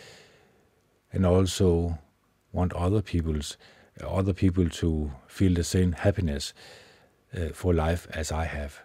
and 1.13 1.27
also 1.27 2.00
want 2.51 2.74
other 2.74 3.03
people's 3.03 3.56
other 4.03 4.34
people 4.34 4.68
to 4.68 5.12
feel 5.27 5.53
the 5.53 5.63
same 5.63 5.91
happiness 5.91 6.53
uh, 7.38 7.50
for 7.53 7.72
life 7.72 8.08
as 8.15 8.32
I 8.32 8.46
have. 8.46 8.80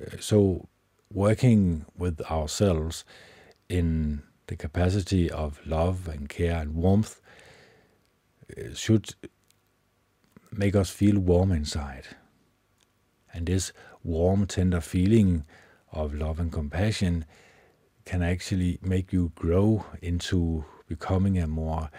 Uh, 0.00 0.16
so 0.20 0.68
working 1.12 1.84
with 1.98 2.22
ourselves 2.30 3.04
in 3.68 4.22
the 4.46 4.56
capacity 4.56 5.30
of 5.30 5.60
love 5.66 6.08
and 6.08 6.30
care 6.30 6.58
and 6.62 6.74
warmth 6.74 7.20
uh, 8.56 8.72
should 8.72 9.14
make 10.50 10.74
us 10.74 10.88
feel 10.88 11.18
warm 11.18 11.52
inside. 11.52 12.06
And 13.34 13.46
this 13.46 13.72
warm, 14.02 14.46
tender 14.46 14.80
feeling 14.80 15.44
of 15.92 16.14
love 16.14 16.40
and 16.40 16.50
compassion 16.50 17.24
can 18.04 18.22
actually 18.22 18.78
make 18.82 19.12
you 19.12 19.32
grow 19.34 19.84
into 20.00 20.64
becoming 20.88 21.38
a 21.38 21.46
more 21.46 21.90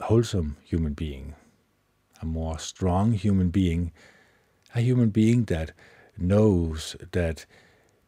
wholesome 0.00 0.56
human 0.64 0.94
being, 0.94 1.34
a 2.20 2.26
more 2.26 2.58
strong 2.58 3.12
human 3.12 3.50
being, 3.50 3.92
a 4.74 4.80
human 4.80 5.10
being 5.10 5.44
that 5.44 5.72
knows 6.18 6.96
that 7.12 7.46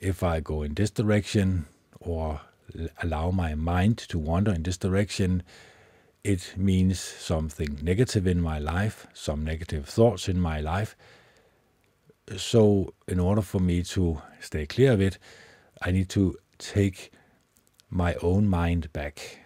if 0.01 0.23
I 0.23 0.41
go 0.41 0.63
in 0.63 0.75
this 0.75 0.91
direction 0.91 1.67
or 2.01 2.41
allow 3.03 3.31
my 3.31 3.55
mind 3.55 3.99
to 3.99 4.19
wander 4.19 4.53
in 4.53 4.63
this 4.63 4.77
direction, 4.77 5.43
it 6.25 6.55
means 6.57 7.01
something 7.01 7.79
negative 7.83 8.27
in 8.27 8.41
my 8.41 8.59
life, 8.59 9.07
some 9.15 9.45
negative 9.45 9.89
thoughts 9.89 10.29
in 10.29 10.41
my 10.41 10.61
life. 10.61 10.97
So, 12.37 12.93
in 13.07 13.19
order 13.19 13.41
for 13.41 13.59
me 13.59 13.83
to 13.85 14.21
stay 14.41 14.67
clear 14.67 14.93
of 14.93 15.01
it, 15.01 15.19
I 15.81 15.93
need 15.93 16.11
to 16.11 16.37
take 16.59 17.11
my 17.89 18.15
own 18.17 18.49
mind 18.49 18.93
back 18.93 19.39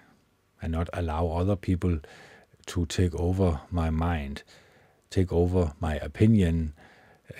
and 0.60 0.72
not 0.72 0.88
allow 0.92 1.28
other 1.28 1.54
people 1.54 2.00
to 2.66 2.86
take 2.86 3.14
over 3.14 3.60
my 3.70 3.90
mind, 3.90 4.42
take 5.10 5.32
over 5.32 5.74
my 5.80 5.94
opinion, 5.96 6.74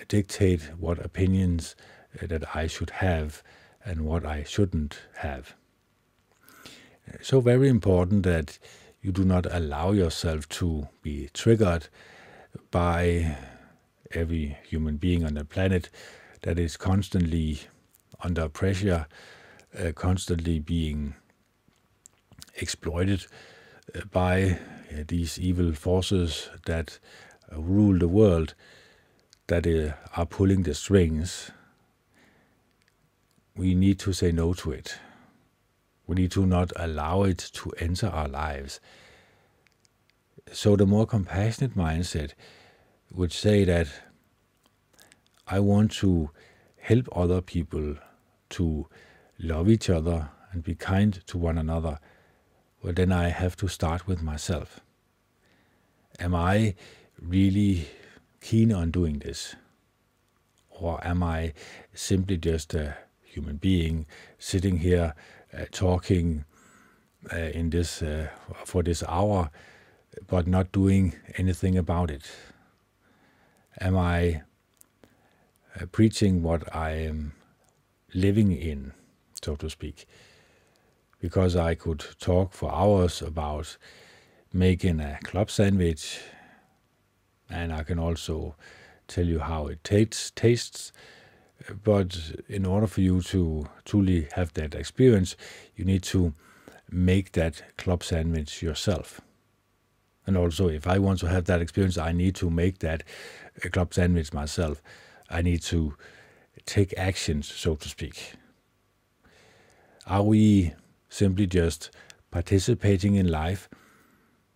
dictate 0.07 0.61
what 0.79 1.03
opinions 1.03 1.75
eh, 2.21 2.27
that 2.27 2.55
I 2.55 2.67
should 2.67 2.89
have 2.91 3.43
and 3.83 4.05
what 4.05 4.25
I 4.25 4.43
shouldn't 4.43 4.99
have. 5.17 5.55
So, 7.21 7.41
very 7.41 7.67
important 7.67 8.23
that 8.23 8.59
you 9.01 9.11
do 9.11 9.25
not 9.25 9.45
allow 9.51 9.91
yourself 9.91 10.47
to 10.49 10.87
be 11.01 11.29
triggered 11.33 11.87
by 12.71 13.35
every 14.13 14.57
human 14.67 14.97
being 14.97 15.25
on 15.25 15.33
the 15.33 15.45
planet 15.45 15.89
that 16.41 16.59
is 16.59 16.77
constantly 16.77 17.59
under 18.21 18.47
pressure, 18.47 19.07
uh, 19.77 19.91
constantly 19.93 20.59
being 20.59 21.15
exploited 22.55 23.25
uh, 23.95 24.01
by 24.11 24.57
uh, 24.91 25.03
these 25.07 25.39
evil 25.39 25.73
forces 25.73 26.49
that 26.65 26.99
uh, 27.51 27.59
rule 27.59 27.97
the 27.97 28.07
world, 28.07 28.53
that 29.47 29.67
are 30.15 30.25
pulling 30.25 30.63
the 30.63 30.73
strings. 30.73 31.51
We 33.57 33.75
need 33.75 33.99
to 33.99 34.13
say 34.13 34.31
no 34.31 34.53
to 34.53 34.71
it. 34.71 34.97
We 36.07 36.15
need 36.15 36.31
to 36.31 36.45
not 36.45 36.71
allow 36.75 37.23
it 37.23 37.49
to 37.53 37.71
enter 37.71 38.07
our 38.07 38.27
lives. 38.27 38.79
So, 40.51 40.75
the 40.75 40.85
more 40.85 41.05
compassionate 41.05 41.75
mindset 41.75 42.33
would 43.13 43.31
say 43.31 43.63
that 43.63 43.87
I 45.47 45.59
want 45.59 45.91
to 45.93 46.31
help 46.77 47.07
other 47.15 47.41
people 47.41 47.95
to 48.49 48.87
love 49.39 49.69
each 49.69 49.89
other 49.89 50.29
and 50.51 50.63
be 50.63 50.75
kind 50.75 51.25
to 51.27 51.37
one 51.37 51.57
another, 51.57 51.99
well, 52.81 52.93
then 52.93 53.11
I 53.11 53.29
have 53.29 53.55
to 53.57 53.67
start 53.67 54.07
with 54.07 54.21
myself. 54.21 54.79
Am 56.19 56.35
I 56.35 56.75
really 57.21 57.87
keen 58.41 58.73
on 58.73 58.91
doing 58.91 59.19
this? 59.19 59.55
Or 60.69 61.05
am 61.05 61.23
I 61.23 61.53
simply 61.93 62.37
just 62.37 62.73
a 62.73 62.97
human 63.23 63.57
being 63.57 64.05
sitting 64.37 64.77
here 64.77 65.13
uh, 65.53 65.65
talking 65.71 66.45
uh, 67.31 67.37
in 67.37 67.69
this 67.69 68.01
uh, 68.01 68.29
for 68.65 68.83
this 68.83 69.03
hour, 69.07 69.49
but 70.27 70.47
not 70.47 70.71
doing 70.71 71.13
anything 71.37 71.77
about 71.77 72.11
it? 72.11 72.29
Am 73.79 73.97
I 73.97 74.43
uh, 75.79 75.85
preaching 75.91 76.43
what 76.43 76.73
I 76.75 76.91
am 76.91 77.33
living 78.13 78.51
in, 78.51 78.93
so 79.43 79.55
to 79.55 79.69
speak? 79.69 80.05
Because 81.19 81.55
I 81.55 81.75
could 81.75 82.05
talk 82.19 82.53
for 82.53 82.71
hours 82.71 83.21
about 83.21 83.77
making 84.51 84.99
a 84.99 85.17
club 85.23 85.49
sandwich, 85.49 86.19
and 87.49 87.73
I 87.73 87.83
can 87.83 87.97
also 87.97 88.55
tell 89.07 89.25
you 89.25 89.39
how 89.39 89.67
it 89.67 89.83
tastes. 89.83 90.31
tastes 90.35 90.91
but 91.83 92.17
in 92.47 92.65
order 92.65 92.87
for 92.87 93.01
you 93.01 93.21
to 93.21 93.67
truly 93.85 94.27
have 94.33 94.53
that 94.53 94.75
experience, 94.75 95.35
you 95.75 95.85
need 95.85 96.03
to 96.03 96.33
make 96.89 97.31
that 97.33 97.77
club 97.77 98.03
sandwich 98.03 98.61
yourself. 98.61 99.21
And 100.25 100.37
also, 100.37 100.69
if 100.69 100.87
I 100.87 100.99
want 100.99 101.19
to 101.19 101.27
have 101.29 101.45
that 101.45 101.61
experience, 101.61 101.97
I 101.97 102.11
need 102.11 102.35
to 102.35 102.49
make 102.49 102.79
that 102.79 103.03
uh, 103.63 103.69
club 103.69 103.93
sandwich 103.93 104.33
myself. 104.33 104.81
I 105.29 105.41
need 105.41 105.61
to 105.63 105.95
take 106.65 106.93
actions, 106.97 107.47
so 107.47 107.75
to 107.75 107.89
speak. 107.89 108.33
Are 110.07 110.23
we 110.23 110.73
simply 111.09 111.47
just 111.47 111.91
participating 112.31 113.15
in 113.15 113.29
life, 113.29 113.69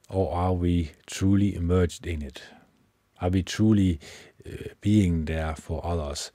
or 0.09 0.33
are 0.33 0.53
we 0.53 0.91
truly 1.05 1.55
immersed 1.55 2.05
in 2.05 2.21
it? 2.21 2.41
Are 3.21 3.29
we 3.29 3.43
truly 3.43 3.99
uh, 4.45 4.69
being 4.81 5.25
there 5.25 5.55
for 5.55 5.85
others? 5.85 6.31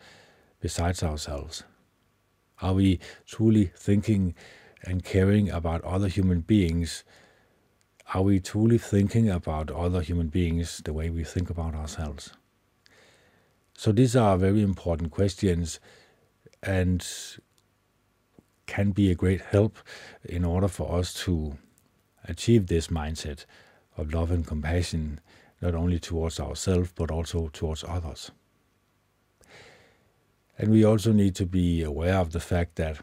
besides 0.62 1.02
ourselves? 1.02 1.64
Are 2.62 2.72
we 2.72 3.00
truly 3.26 3.72
thinking 3.76 4.34
and 4.82 5.04
caring 5.04 5.50
about 5.50 5.84
other 5.84 6.08
human 6.08 6.40
beings? 6.40 7.04
Are 8.14 8.22
we 8.22 8.40
truly 8.40 8.76
thinking 8.76 9.30
about 9.30 9.70
other 9.70 10.02
human 10.02 10.28
beings 10.28 10.82
the 10.84 10.92
way 10.92 11.08
we 11.08 11.24
think 11.24 11.48
about 11.48 11.74
ourselves? 11.74 12.34
So 13.74 13.90
these 13.90 14.14
are 14.14 14.36
very 14.36 14.62
important 14.62 15.10
questions 15.10 15.80
and 16.62 17.06
can 18.66 18.90
be 18.90 19.10
a 19.10 19.14
great 19.14 19.40
help 19.40 19.78
in 20.24 20.44
order 20.44 20.68
for 20.68 20.98
us 20.98 21.14
to 21.24 21.56
achieve 22.24 22.66
this 22.66 22.88
mindset 22.88 23.46
of 23.96 24.12
love 24.12 24.30
and 24.30 24.46
compassion, 24.46 25.18
not 25.62 25.74
only 25.74 25.98
towards 25.98 26.38
ourselves, 26.38 26.92
but 26.94 27.10
also 27.10 27.48
towards 27.50 27.82
others. 27.82 28.30
And 30.58 30.70
we 30.70 30.84
also 30.84 31.12
need 31.12 31.34
to 31.36 31.46
be 31.46 31.82
aware 31.82 32.18
of 32.18 32.32
the 32.32 32.40
fact 32.40 32.76
that 32.76 32.98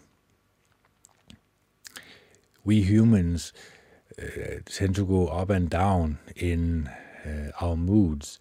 we 2.63 2.83
humans 2.83 3.53
uh, 4.17 4.59
tend 4.65 4.95
to 4.95 5.05
go 5.05 5.27
up 5.27 5.49
and 5.49 5.69
down 5.69 6.19
in 6.35 6.89
uh, 7.25 7.51
our 7.61 7.75
moods. 7.75 8.39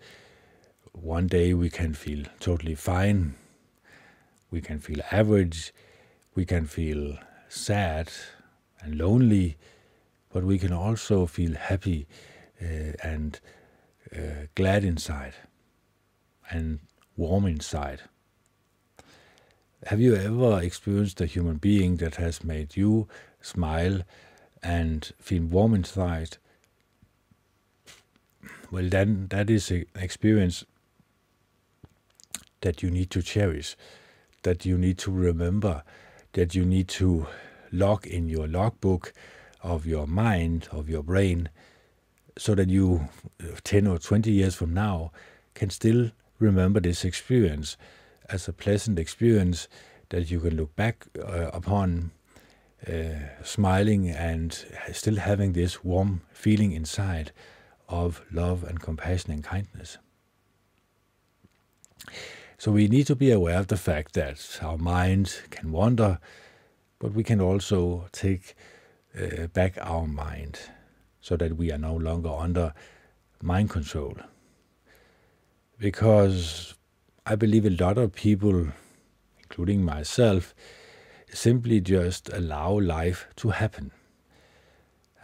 One 0.93 1.27
day 1.27 1.55
we 1.55 1.71
can 1.71 1.95
feel 1.95 2.25
totally 2.41 2.75
fine, 2.75 3.35
we 4.51 4.61
can 4.61 4.79
feel 4.79 5.01
average, 5.13 5.73
we 6.35 6.45
can 6.45 6.67
feel 6.67 7.19
sad 7.49 8.11
and 8.81 8.97
lonely, 8.97 9.57
but 10.33 10.45
we 10.45 10.59
can 10.59 10.73
also 10.73 11.27
feel 11.27 11.55
happy 11.55 12.07
uh, 12.63 12.93
and 13.03 13.41
uh, 14.15 14.47
glad 14.55 14.85
inside 14.85 15.35
and 16.51 16.81
warm 17.17 17.47
inside. 17.47 18.03
Have 19.87 20.01
you 20.01 20.17
ever 20.17 20.61
experienced 20.61 21.21
a 21.21 21.27
human 21.27 21.57
being 21.57 21.97
that 21.99 22.17
has 22.17 22.43
made 22.43 22.77
you 22.77 23.07
smile 23.41 24.03
and 24.63 25.13
feel 25.19 25.43
warm 25.43 25.75
inside? 25.75 26.39
Well, 28.71 28.89
then 28.89 29.29
that 29.31 29.49
is 29.49 29.71
an 29.71 29.87
experience 29.95 30.65
that 32.61 32.83
you 32.83 32.91
need 32.91 33.11
to 33.11 33.23
cherish, 33.23 33.77
that 34.43 34.67
you 34.67 34.77
need 34.77 34.99
to 34.99 35.11
remember, 35.11 35.83
that 36.33 36.55
you 36.55 36.65
need 36.65 36.89
to 36.89 37.27
log 37.73 38.07
in 38.07 38.29
your 38.29 38.47
logbook 38.47 39.13
of 39.63 39.87
your 39.87 40.07
mind, 40.07 40.69
of 40.71 40.89
your 40.89 41.03
brain, 41.03 41.49
so 42.37 42.55
that 42.55 42.69
you, 42.69 43.09
10 43.65 43.87
or 43.87 43.99
20 43.99 44.31
years 44.31 44.55
from 44.55 44.73
now, 44.73 45.13
can 45.55 45.71
still 45.71 46.11
remember 46.39 46.81
this 46.81 47.05
experience 47.05 47.77
as 48.29 48.47
a 48.47 48.53
pleasant 48.53 48.99
experience 48.99 49.67
that 50.11 50.31
you 50.31 50.41
can 50.41 50.57
look 50.57 50.75
back 50.77 51.07
uh, 51.19 51.51
upon 51.53 52.11
uh, 52.87 53.43
smiling 53.43 54.09
and 54.09 54.65
still 54.93 55.17
having 55.17 55.53
this 55.53 55.83
warm 55.83 56.23
feeling 56.33 56.73
inside 56.73 57.33
of 57.89 58.23
love 58.31 58.63
and 58.65 58.81
compassion 58.81 59.33
and 59.33 59.43
kindness. 59.43 59.99
So 62.57 62.73
we 62.73 62.89
need 62.89 63.07
to 63.07 63.17
be 63.17 63.31
aware 63.31 63.59
of 63.59 63.69
the 63.69 63.77
fact 63.77 64.15
that 64.15 64.59
our 64.63 64.79
mind 64.79 65.43
can 65.51 65.73
wander, 65.73 66.19
but 66.99 67.13
we 67.13 67.23
can 67.23 67.41
also 67.41 68.07
take 68.13 68.55
uh, 69.19 69.47
back 69.49 69.79
our 69.81 70.07
mind 70.07 70.59
so 71.21 71.37
that 71.37 71.57
we 71.57 71.71
are 71.73 71.79
no 71.79 71.95
longer 71.95 72.31
under 72.31 72.75
mind 73.43 73.71
control. 73.71 74.17
Because 75.79 76.75
I 77.27 77.37
believe 77.37 77.65
a 77.65 77.71
lot 77.71 77.99
of 77.99 78.13
people, 78.13 78.69
including 79.39 79.85
myself, 79.85 80.55
simply 81.33 81.81
just 81.81 82.29
allow 82.33 82.79
life 82.79 83.27
to 83.37 83.51
happen. 83.51 83.91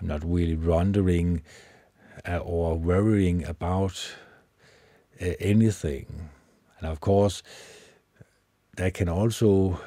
I'm 0.00 0.06
not 0.06 0.24
really 0.24 0.56
wondering 0.56 1.42
uh, 2.26 2.38
or 2.38 2.76
worrying 2.76 3.44
about 3.44 4.14
uh, 5.20 5.32
anything. 5.40 6.30
And 6.78 6.88
of 6.88 7.00
course, 7.00 7.42
that 8.76 8.94
can 8.94 9.08
also 9.08 9.80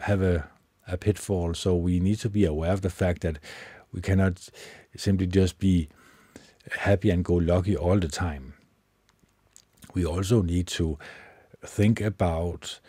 have 0.00 0.22
a, 0.22 0.48
a 0.86 0.96
pitfall. 0.96 1.54
So 1.54 1.74
we 1.74 2.00
need 2.00 2.18
to 2.20 2.28
be 2.28 2.44
aware 2.44 2.72
of 2.72 2.82
the 2.82 2.90
fact 2.90 3.22
that 3.22 3.38
we 3.92 4.00
cannot 4.00 4.48
simply 4.96 5.26
just 5.26 5.58
be 5.58 5.88
happy 6.80 7.10
and 7.10 7.24
go 7.24 7.34
lucky 7.34 7.76
all 7.76 7.98
the 7.98 8.08
time. 8.08 8.54
We 9.94 10.04
also 10.04 10.42
need 10.42 10.66
to 10.68 10.98
think 11.64 12.00
about 12.00 12.80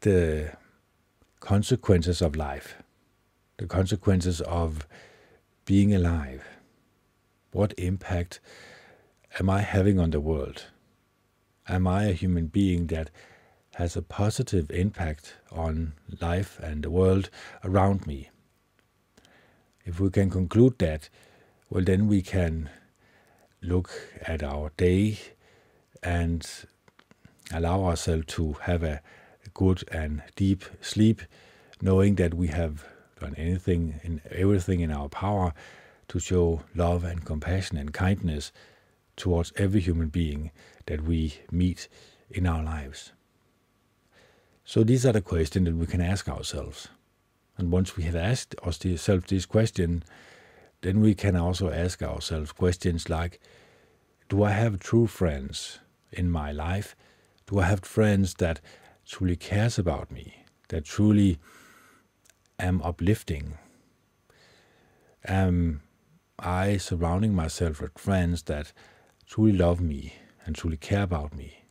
the 0.00 0.52
consequences 1.42 2.22
of 2.22 2.36
life, 2.36 2.76
the 3.56 3.66
consequences 3.66 4.40
of 4.42 4.86
being 5.64 5.92
alive. 5.92 6.44
What 7.50 7.74
impact 7.76 8.38
am 9.40 9.50
I 9.50 9.62
having 9.62 9.98
on 9.98 10.10
the 10.10 10.20
world? 10.20 10.66
Am 11.68 11.88
I 11.88 12.04
a 12.04 12.12
human 12.12 12.46
being 12.46 12.86
that 12.86 13.10
has 13.74 13.96
a 13.96 14.02
positive 14.02 14.70
impact 14.70 15.34
on 15.50 15.94
life 16.20 16.60
and 16.60 16.84
the 16.84 16.90
world 16.90 17.28
around 17.64 18.06
me? 18.06 18.30
If 19.84 19.98
we 19.98 20.10
can 20.10 20.30
conclude 20.30 20.78
that, 20.78 21.08
well, 21.68 21.82
then 21.82 22.06
we 22.06 22.22
can 22.22 22.70
look 23.60 23.90
at 24.24 24.44
our 24.44 24.70
day 24.76 25.18
and 26.04 26.48
allow 27.52 27.82
ourselves 27.82 28.26
to 28.26 28.52
have 28.62 28.84
a 28.84 29.02
good 29.54 29.84
and 29.92 30.22
deep 30.36 30.64
sleep, 30.80 31.22
knowing 31.80 32.16
that 32.16 32.34
we 32.34 32.48
have 32.48 32.84
done 33.20 33.34
anything 33.36 34.00
and 34.02 34.20
everything 34.30 34.80
in 34.80 34.90
our 34.90 35.08
power 35.08 35.52
to 36.08 36.18
show 36.18 36.62
love 36.74 37.04
and 37.04 37.24
compassion 37.24 37.76
and 37.76 37.92
kindness 37.92 38.52
towards 39.16 39.52
every 39.56 39.80
human 39.80 40.08
being 40.08 40.50
that 40.86 41.02
we 41.02 41.34
meet 41.50 41.88
in 42.30 42.46
our 42.46 42.62
lives. 42.62 43.12
So 44.64 44.84
these 44.84 45.04
are 45.06 45.12
the 45.12 45.20
questions 45.20 45.66
that 45.66 45.76
we 45.76 45.86
can 45.86 46.00
ask 46.00 46.28
ourselves. 46.28 46.88
And 47.58 47.70
once 47.70 47.96
we 47.96 48.04
have 48.04 48.16
asked 48.16 48.54
ourselves 48.64 49.26
this 49.28 49.46
question, 49.46 50.04
then 50.80 51.00
we 51.00 51.14
can 51.14 51.36
also 51.36 51.70
ask 51.70 52.02
ourselves 52.02 52.52
questions 52.52 53.08
like, 53.08 53.40
do 54.28 54.42
I 54.42 54.50
have 54.50 54.80
true 54.80 55.06
friends 55.06 55.78
in 56.10 56.30
my 56.30 56.52
life? 56.52 56.96
Do 57.46 57.58
I 57.58 57.64
have 57.64 57.80
friends 57.80 58.34
that 58.34 58.60
truly 59.12 59.36
cares 59.36 59.78
about 59.78 60.10
me, 60.10 60.34
that 60.68 60.86
truly 60.86 61.38
am 62.58 62.80
uplifting? 62.80 63.58
Am 65.26 65.82
I 66.38 66.78
surrounding 66.78 67.34
myself 67.34 67.82
with 67.82 67.98
friends 67.98 68.42
that 68.44 68.72
truly 69.26 69.52
love 69.52 69.82
me 69.82 70.14
and 70.46 70.56
truly 70.56 70.78
care 70.78 71.02
about 71.02 71.36
me? 71.36 71.64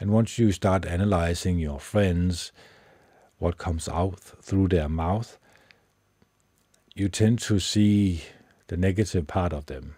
And 0.00 0.10
once 0.10 0.36
you 0.36 0.50
start 0.50 0.84
analyzing 0.84 1.60
your 1.60 1.78
friends, 1.78 2.50
what 3.38 3.56
comes 3.56 3.88
out 3.88 4.18
through 4.18 4.66
their 4.66 4.88
mouth, 4.88 5.38
you 6.92 7.08
tend 7.08 7.38
to 7.42 7.60
see 7.60 8.24
the 8.66 8.76
negative 8.76 9.28
part 9.28 9.52
of 9.52 9.66
them. 9.66 9.94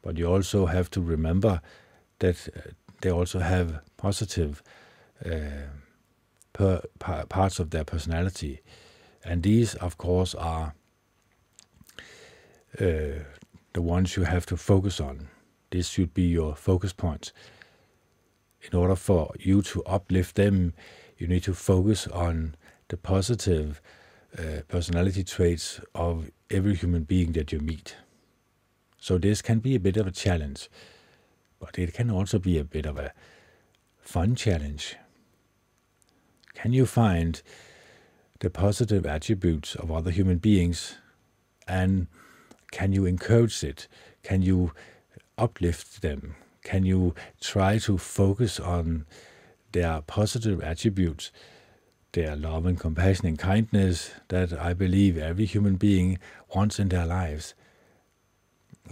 But 0.00 0.16
you 0.16 0.24
also 0.26 0.64
have 0.64 0.90
to 0.92 1.02
remember 1.02 1.60
that 2.20 2.48
uh, 2.56 2.70
they 3.02 3.10
also 3.10 3.40
have 3.40 3.80
positive 3.98 4.62
uh, 5.24 5.68
per, 6.52 6.82
par, 6.98 7.26
parts 7.26 7.58
of 7.58 7.70
their 7.70 7.84
personality. 7.84 8.60
And 9.24 9.42
these, 9.42 9.74
of 9.76 9.96
course, 9.96 10.34
are 10.34 10.74
uh, 12.80 13.24
the 13.72 13.82
ones 13.82 14.16
you 14.16 14.24
have 14.24 14.46
to 14.46 14.56
focus 14.56 15.00
on. 15.00 15.28
This 15.70 15.88
should 15.88 16.14
be 16.14 16.22
your 16.22 16.54
focus 16.54 16.92
point. 16.92 17.32
In 18.62 18.78
order 18.78 18.96
for 18.96 19.32
you 19.38 19.62
to 19.62 19.82
uplift 19.84 20.36
them, 20.36 20.72
you 21.18 21.26
need 21.26 21.42
to 21.44 21.54
focus 21.54 22.06
on 22.08 22.54
the 22.88 22.96
positive 22.96 23.80
uh, 24.38 24.62
personality 24.68 25.24
traits 25.24 25.80
of 25.94 26.30
every 26.50 26.74
human 26.74 27.04
being 27.04 27.32
that 27.32 27.52
you 27.52 27.60
meet. 27.60 27.96
So 28.98 29.18
this 29.18 29.42
can 29.42 29.58
be 29.58 29.74
a 29.74 29.80
bit 29.80 29.96
of 29.96 30.06
a 30.06 30.10
challenge, 30.10 30.68
but 31.60 31.78
it 31.78 31.92
can 31.94 32.10
also 32.10 32.38
be 32.38 32.58
a 32.58 32.64
bit 32.64 32.86
of 32.86 32.98
a 32.98 33.12
fun 34.00 34.34
challenge. 34.34 34.96
Can 36.64 36.72
you 36.72 36.86
find 36.86 37.42
the 38.40 38.48
positive 38.48 39.04
attributes 39.04 39.74
of 39.74 39.92
other 39.92 40.10
human 40.10 40.38
beings 40.38 40.96
and 41.68 42.06
can 42.70 42.90
you 42.90 43.04
encourage 43.04 43.62
it? 43.62 43.86
Can 44.22 44.40
you 44.40 44.72
uplift 45.36 46.00
them? 46.00 46.36
Can 46.62 46.86
you 46.86 47.14
try 47.38 47.76
to 47.80 47.98
focus 47.98 48.58
on 48.58 49.04
their 49.72 50.00
positive 50.06 50.62
attributes, 50.62 51.30
their 52.12 52.34
love 52.34 52.64
and 52.64 52.80
compassion 52.80 53.26
and 53.26 53.38
kindness 53.38 54.12
that 54.28 54.54
I 54.54 54.72
believe 54.72 55.18
every 55.18 55.44
human 55.44 55.76
being 55.76 56.18
wants 56.54 56.78
in 56.78 56.88
their 56.88 57.04
lives? 57.04 57.52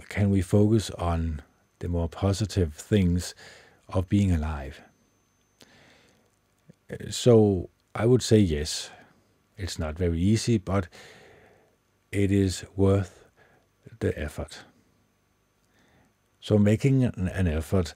Can 0.09 0.29
we 0.29 0.43
focus 0.43 0.91
on 0.91 1.41
the 1.79 1.87
more 1.87 2.07
positive 2.07 2.75
things 2.75 3.33
of 3.89 4.09
being 4.09 4.31
alive? 4.31 4.79
So 7.09 7.69
I 7.95 8.05
would 8.05 8.21
say 8.21 8.39
yes. 8.39 8.89
It's 9.57 9.77
not 9.77 9.97
very 9.97 10.19
easy, 10.19 10.57
but 10.57 10.87
it 12.11 12.31
is 12.31 12.65
worth 12.75 13.29
the 13.99 14.17
effort. 14.19 14.59
So 16.39 16.57
making 16.57 17.03
an 17.03 17.47
effort 17.47 17.93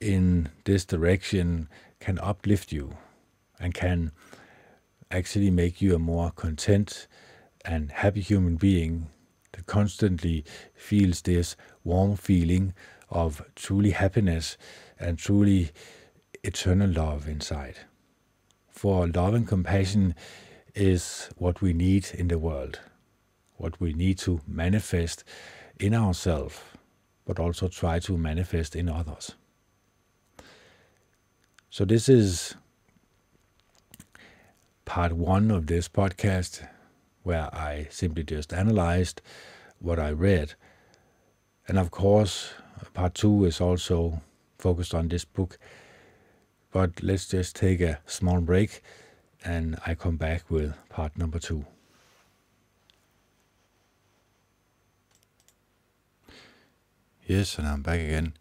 in 0.00 0.48
this 0.64 0.84
direction 0.84 1.68
can 1.98 2.18
uplift 2.20 2.72
you 2.72 2.96
and 3.58 3.74
can 3.74 4.12
actually 5.10 5.50
make 5.50 5.82
you 5.82 5.94
a 5.94 5.98
more 5.98 6.30
content 6.30 7.06
and 7.64 7.92
happy 7.92 8.20
human 8.20 8.56
being 8.56 9.08
that 9.52 9.66
constantly 9.66 10.44
feels 10.74 11.22
this 11.22 11.56
warm 11.84 12.16
feeling 12.16 12.72
of 13.10 13.42
truly 13.54 13.90
happiness 13.90 14.56
and 14.98 15.18
truly 15.18 15.70
eternal 16.42 16.88
love 16.88 17.28
inside. 17.28 17.76
For 18.80 19.06
love 19.08 19.34
and 19.34 19.46
compassion 19.46 20.14
is 20.74 21.28
what 21.36 21.60
we 21.60 21.74
need 21.74 22.08
in 22.14 22.28
the 22.28 22.38
world, 22.38 22.80
what 23.58 23.78
we 23.78 23.92
need 23.92 24.16
to 24.20 24.40
manifest 24.46 25.22
in 25.78 25.92
ourselves, 25.92 26.58
but 27.26 27.38
also 27.38 27.68
try 27.68 27.98
to 27.98 28.16
manifest 28.16 28.74
in 28.74 28.88
others. 28.88 29.32
So, 31.68 31.84
this 31.84 32.08
is 32.08 32.54
part 34.86 35.12
one 35.12 35.50
of 35.50 35.66
this 35.66 35.86
podcast 35.86 36.66
where 37.22 37.54
I 37.54 37.86
simply 37.90 38.22
just 38.22 38.50
analyzed 38.54 39.20
what 39.78 39.98
I 39.98 40.10
read. 40.10 40.54
And 41.68 41.78
of 41.78 41.90
course, 41.90 42.54
part 42.94 43.14
two 43.14 43.44
is 43.44 43.60
also 43.60 44.22
focused 44.58 44.94
on 44.94 45.08
this 45.08 45.26
book. 45.26 45.58
But 46.72 47.02
let's 47.02 47.26
just 47.26 47.56
take 47.56 47.80
a 47.80 48.00
small 48.06 48.40
break 48.40 48.82
and 49.44 49.78
I 49.86 49.94
come 49.94 50.16
back 50.16 50.50
with 50.50 50.74
part 50.88 51.16
number 51.16 51.38
two. 51.38 51.64
Yes, 57.26 57.58
and 57.58 57.66
I'm 57.66 57.82
back 57.82 58.00
again. 58.00 58.34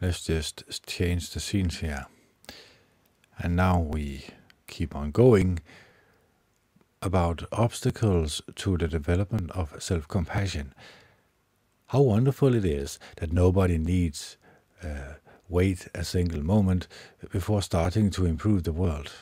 Let's 0.00 0.22
just 0.22 0.86
change 0.86 1.30
the 1.30 1.40
scenes 1.40 1.80
here. 1.80 2.06
And 3.38 3.56
now 3.56 3.78
we 3.78 4.24
keep 4.66 4.96
on 4.96 5.10
going 5.10 5.60
about 7.02 7.44
obstacles 7.52 8.42
to 8.54 8.76
the 8.76 8.88
development 8.88 9.50
of 9.52 9.82
self 9.82 10.08
compassion. 10.08 10.74
How 11.88 12.02
wonderful 12.02 12.54
it 12.54 12.64
is 12.64 12.98
that 13.16 13.32
nobody 13.32 13.76
needs 13.78 14.36
uh, 14.82 15.14
wait 15.50 15.88
a 15.94 16.04
single 16.04 16.42
moment 16.42 16.86
before 17.30 17.60
starting 17.60 18.08
to 18.10 18.24
improve 18.24 18.62
the 18.62 18.72
world. 18.72 19.12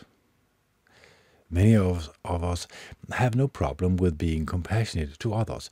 Many 1.50 1.74
of, 1.74 2.10
of 2.24 2.44
us 2.44 2.66
have 3.12 3.34
no 3.34 3.48
problem 3.48 3.96
with 3.96 4.18
being 4.18 4.44
compassionate 4.44 5.18
to 5.20 5.32
others, 5.32 5.70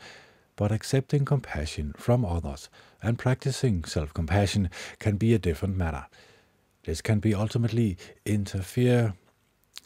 but 0.57 0.73
accepting 0.73 1.27
compassion 1.27 1.93
from 1.99 2.25
others 2.25 2.71
and 3.03 3.19
practicing 3.19 3.85
self 3.85 4.15
compassion 4.15 4.71
can 4.99 5.17
be 5.17 5.35
a 5.35 5.39
different 5.39 5.77
matter. 5.77 6.07
This 6.85 7.03
can 7.03 7.21
be 7.21 7.35
ultimately 7.35 7.99
interfere 8.25 9.15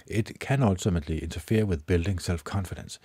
it 0.07 0.41
can 0.41 0.63
ultimately 0.63 1.19
interfere 1.19 1.67
with 1.67 1.87
building 1.87 2.19
self 2.19 2.45
confidence. 2.45 2.99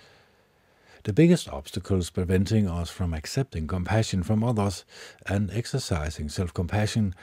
The 1.04 1.12
biggest 1.12 1.48
obstacles 1.48 2.10
preventing 2.10 2.68
us 2.68 2.90
from 2.90 3.14
accepting 3.14 3.66
compassion 3.66 4.22
from 4.22 4.42
others 4.42 4.84
and 5.26 5.50
exercising 5.50 6.28
self 6.28 6.52
compassion 6.54 7.14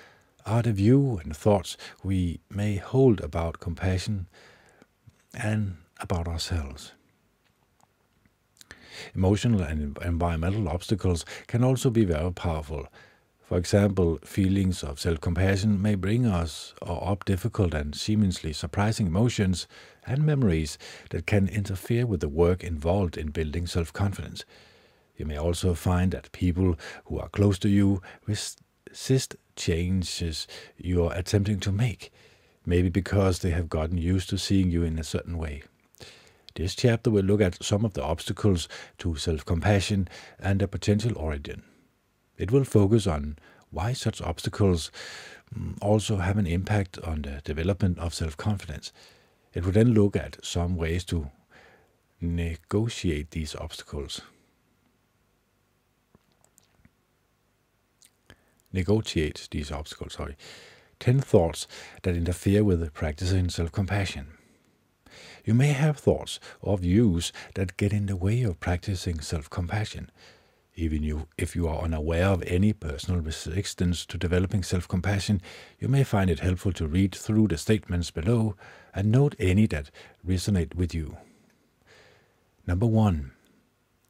are 0.45 0.61
the 0.61 0.73
view 0.73 1.19
and 1.23 1.35
thoughts 1.35 1.77
we 2.03 2.39
may 2.49 2.77
hold 2.77 3.21
about 3.21 3.59
compassion 3.59 4.27
and 5.33 5.77
about 5.99 6.27
ourselves. 6.27 6.93
Emotional 9.15 9.61
and 9.61 9.97
environmental 9.99 10.69
obstacles 10.69 11.25
can 11.47 11.63
also 11.63 11.89
be 11.89 12.05
very 12.05 12.31
powerful. 12.31 12.87
For 13.43 13.57
example, 13.57 14.19
feelings 14.23 14.83
of 14.83 14.99
self 14.99 15.19
compassion 15.19 15.81
may 15.81 15.95
bring 15.95 16.25
us 16.25 16.73
up 16.81 17.25
difficult 17.25 17.73
and 17.73 17.93
seemingly 17.93 18.53
surprising 18.53 19.07
emotions 19.07 19.67
and 20.05 20.25
memories 20.25 20.77
that 21.09 21.25
can 21.25 21.47
interfere 21.47 22.05
with 22.05 22.21
the 22.21 22.29
work 22.29 22.63
involved 22.63 23.17
in 23.17 23.31
building 23.31 23.67
self 23.67 23.91
confidence. 23.91 24.45
You 25.15 25.25
may 25.25 25.37
also 25.37 25.73
find 25.73 26.11
that 26.11 26.31
people 26.31 26.75
who 27.05 27.19
are 27.19 27.29
close 27.29 27.59
to 27.59 27.69
you 27.69 28.01
resist 28.93 29.35
changes 29.55 30.47
you 30.77 31.03
are 31.03 31.15
attempting 31.15 31.59
to 31.59 31.71
make, 31.71 32.11
maybe 32.63 32.89
because 32.89 33.39
they 33.39 33.49
have 33.49 33.67
gotten 33.67 33.97
used 33.97 34.29
to 34.29 34.37
seeing 34.37 34.69
you 34.69 34.83
in 34.83 34.99
a 34.99 35.03
certain 35.03 35.35
way. 35.39 35.63
This 36.53 36.75
chapter 36.75 37.09
will 37.09 37.23
look 37.23 37.41
at 37.41 37.63
some 37.63 37.83
of 37.85 37.93
the 37.93 38.03
obstacles 38.03 38.69
to 38.99 39.15
self 39.15 39.43
compassion 39.45 40.07
and 40.39 40.59
their 40.59 40.67
potential 40.67 41.17
origin. 41.17 41.63
It 42.37 42.51
will 42.51 42.63
focus 42.63 43.07
on 43.07 43.37
why 43.71 43.93
such 43.93 44.21
obstacles 44.21 44.91
mm, 45.51 45.75
also 45.81 46.17
have 46.17 46.37
an 46.37 46.45
impact 46.45 46.99
on 46.99 47.23
the 47.23 47.41
development 47.43 47.97
of 47.97 48.13
self 48.13 48.37
confidence. 48.37 48.93
It 49.55 49.65
will 49.65 49.71
then 49.71 49.95
look 49.95 50.15
at 50.15 50.45
some 50.45 50.75
ways 50.75 51.03
to 51.05 51.31
negotiate 52.21 53.31
these 53.31 53.55
obstacles. 53.55 54.21
Negotiate 58.73 59.47
these 59.51 59.71
obstacles, 59.71 60.13
sorry. 60.13 60.35
10 60.99 61.19
thoughts 61.19 61.67
that 62.01 62.15
interfere 62.15 62.63
with 62.63 62.93
practicing 62.93 63.49
self 63.49 63.71
compassion. 63.71 64.27
You 65.45 65.53
may 65.53 65.67
have 65.67 65.97
thoughts 65.97 66.39
or 66.61 66.77
views 66.77 67.31
that 67.55 67.77
get 67.77 67.93
in 67.93 68.07
the 68.07 68.15
way 68.15 68.41
of 68.43 68.59
practicing 68.59 69.19
self 69.19 69.49
compassion. 69.49 70.09
Even 70.75 71.03
you, 71.03 71.27
if 71.37 71.55
you 71.55 71.67
are 71.67 71.83
unaware 71.83 72.25
of 72.27 72.41
any 72.47 72.73
personal 72.73 73.21
resistance 73.21 74.07
to 74.07 74.17
developing 74.17 74.63
self 74.63 74.87
compassion, 74.87 75.39
you 75.79 75.87
may 75.87 76.03
find 76.03 76.31
it 76.31 76.39
helpful 76.39 76.71
to 76.73 76.87
read 76.87 77.13
through 77.13 77.49
the 77.49 77.57
statements 77.57 78.09
below 78.09 78.55
and 78.95 79.11
note 79.11 79.35
any 79.37 79.67
that 79.67 79.91
resonate 80.25 80.73
with 80.73 80.95
you. 80.95 81.17
Number 82.65 82.87
one, 82.87 83.33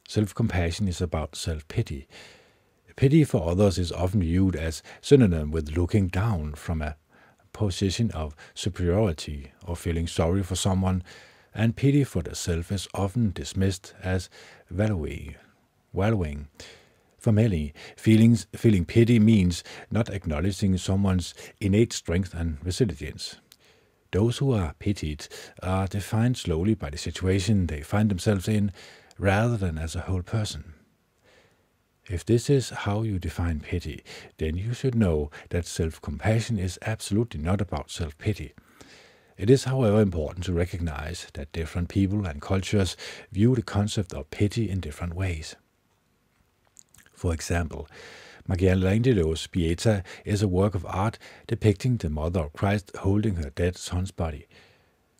self 0.07 0.33
compassion 0.33 0.87
is 0.87 1.01
about 1.01 1.35
self 1.35 1.67
pity. 1.67 2.07
Pity 2.95 3.23
for 3.23 3.49
others 3.49 3.79
is 3.79 3.91
often 3.91 4.21
viewed 4.21 4.55
as 4.55 4.83
synonym 5.01 5.51
with 5.51 5.75
looking 5.75 6.07
down 6.07 6.53
from 6.53 6.81
a 6.81 6.95
position 7.51 8.11
of 8.11 8.35
superiority 8.53 9.51
or 9.65 9.75
feeling 9.75 10.07
sorry 10.07 10.43
for 10.43 10.55
someone, 10.55 11.03
and 11.53 11.75
pity 11.75 12.03
for 12.03 12.21
the 12.21 12.35
self 12.35 12.71
is 12.71 12.87
often 12.93 13.31
dismissed 13.31 13.93
as 14.03 14.29
valuing. 14.69 15.35
For 17.17 17.31
many, 17.31 17.73
feelings, 17.95 18.47
feeling 18.55 18.85
pity 18.85 19.19
means 19.19 19.63
not 19.89 20.09
acknowledging 20.09 20.77
someone's 20.77 21.33
innate 21.61 21.93
strength 21.93 22.33
and 22.33 22.57
resilience. 22.63 23.37
Those 24.11 24.37
who 24.37 24.51
are 24.51 24.75
pitied 24.77 25.27
are 25.61 25.87
defined 25.87 26.37
slowly 26.37 26.75
by 26.75 26.91
the 26.91 26.97
situation 26.97 27.67
they 27.67 27.81
find 27.81 28.11
themselves 28.11 28.47
in 28.47 28.71
rather 29.17 29.57
than 29.57 29.77
as 29.77 29.95
a 29.95 30.01
whole 30.01 30.21
person. 30.21 30.73
If 32.09 32.25
this 32.25 32.49
is 32.49 32.69
how 32.69 33.03
you 33.03 33.17
define 33.17 33.61
pity, 33.61 34.03
then 34.37 34.57
you 34.57 34.73
should 34.73 34.93
know 34.93 35.31
that 35.49 35.65
self 35.65 36.01
compassion 36.01 36.59
is 36.59 36.77
absolutely 36.81 37.39
not 37.39 37.61
about 37.61 37.91
self 37.91 38.17
pity. 38.17 38.53
It 39.37 39.49
is, 39.49 39.63
however, 39.63 40.01
important 40.01 40.45
to 40.45 40.53
recognize 40.53 41.27
that 41.33 41.51
different 41.53 41.89
people 41.89 42.25
and 42.25 42.41
cultures 42.41 42.97
view 43.31 43.55
the 43.55 43.63
concept 43.63 44.13
of 44.13 44.29
pity 44.29 44.69
in 44.69 44.79
different 44.79 45.15
ways. 45.15 45.55
For 47.13 47.33
example, 47.33 47.87
Michelangelo's 48.47 49.47
Pieta 49.47 50.03
is 50.25 50.41
a 50.41 50.47
work 50.47 50.75
of 50.75 50.85
art 50.85 51.17
depicting 51.47 51.95
the 51.95 52.09
Mother 52.09 52.41
of 52.41 52.53
Christ 52.53 52.91
holding 52.97 53.35
her 53.35 53.49
dead 53.49 53.77
son's 53.77 54.11
body. 54.11 54.47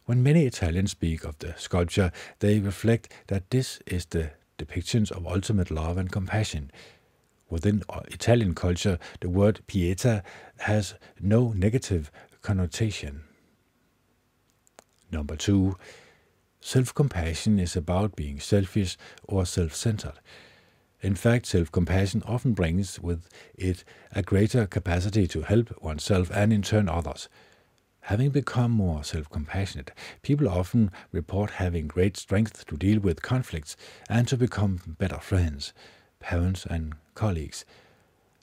When 0.06 0.22
many 0.22 0.46
Italians 0.46 0.92
speak 0.92 1.24
of 1.24 1.40
the 1.40 1.56
sculpture, 1.58 2.12
they 2.40 2.60
reflect 2.60 3.12
that 3.28 3.50
this 3.50 3.80
is 3.88 4.06
the 4.08 4.32
depictions 4.58 5.12
of 5.12 5.28
ultimate 5.28 5.72
love 5.72 5.98
and 5.98 6.12
compassion. 6.12 6.72
Within 7.50 7.84
uh, 7.90 8.02
Italian 8.08 8.56
culture, 8.56 8.98
the 9.20 9.30
word 9.30 9.62
pieta 9.68 10.24
has 10.60 10.96
no 11.20 11.52
negative 11.54 12.12
connotation. 12.42 13.24
Number 15.12 15.36
two, 15.36 15.78
self 16.60 16.94
compassion 16.94 17.60
is 17.60 17.76
about 17.76 18.16
being 18.16 18.40
selfish 18.40 18.98
or 19.24 19.46
self 19.46 19.76
centered. 19.76 20.20
In 21.02 21.16
fact, 21.16 21.46
self 21.46 21.72
compassion 21.72 22.24
often 22.26 22.54
brings 22.54 23.00
with 23.00 23.28
it 23.56 23.84
a 24.14 24.24
greater 24.24 24.66
capacity 24.66 25.28
to 25.28 25.42
help 25.42 25.82
oneself 25.84 26.32
and 26.34 26.52
in 26.54 26.62
turn 26.62 26.90
others. 26.90 27.28
Having 28.08 28.32
become 28.32 28.72
more 28.72 29.02
self 29.06 29.30
compassionate, 29.30 29.92
people 30.24 30.50
often 30.50 30.92
report 31.14 31.52
having 31.52 31.88
great 31.88 32.18
strength 32.18 32.66
to 32.66 32.76
deal 32.76 33.00
with 33.00 33.22
conflicts 33.22 33.78
and 34.10 34.28
to 34.28 34.36
become 34.36 34.82
better 35.00 35.20
friends, 35.20 35.72
parents, 36.20 36.66
and 36.66 36.96
colleagues. 37.16 37.64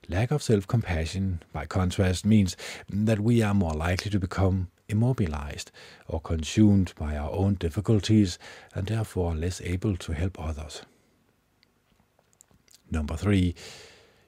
Lack 0.08 0.30
of 0.30 0.42
self 0.42 0.66
compassion, 0.66 1.42
by 1.52 1.66
contrast, 1.66 2.24
means 2.24 2.56
that 2.88 3.20
we 3.20 3.42
are 3.42 3.52
more 3.52 3.74
likely 3.74 4.10
to 4.10 4.18
become 4.18 4.70
immobilized 4.88 5.70
or 6.08 6.20
consumed 6.20 6.94
by 6.98 7.14
our 7.18 7.30
own 7.30 7.54
difficulties 7.54 8.38
and 8.74 8.86
therefore 8.86 9.34
less 9.34 9.60
able 9.60 9.94
to 9.98 10.12
help 10.12 10.40
others. 10.40 10.82
Number 12.90 13.16
three, 13.16 13.54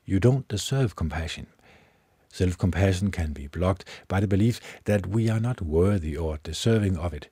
you 0.04 0.20
don't 0.20 0.46
deserve 0.46 0.94
compassion. 0.94 1.46
Self 2.32 2.56
compassion 2.56 3.10
can 3.10 3.34
be 3.34 3.46
blocked 3.46 3.84
by 4.08 4.18
the 4.18 4.26
belief 4.26 4.58
that 4.84 5.06
we 5.06 5.28
are 5.28 5.38
not 5.38 5.60
worthy 5.60 6.16
or 6.16 6.38
deserving 6.42 6.96
of 6.96 7.12
it. 7.12 7.28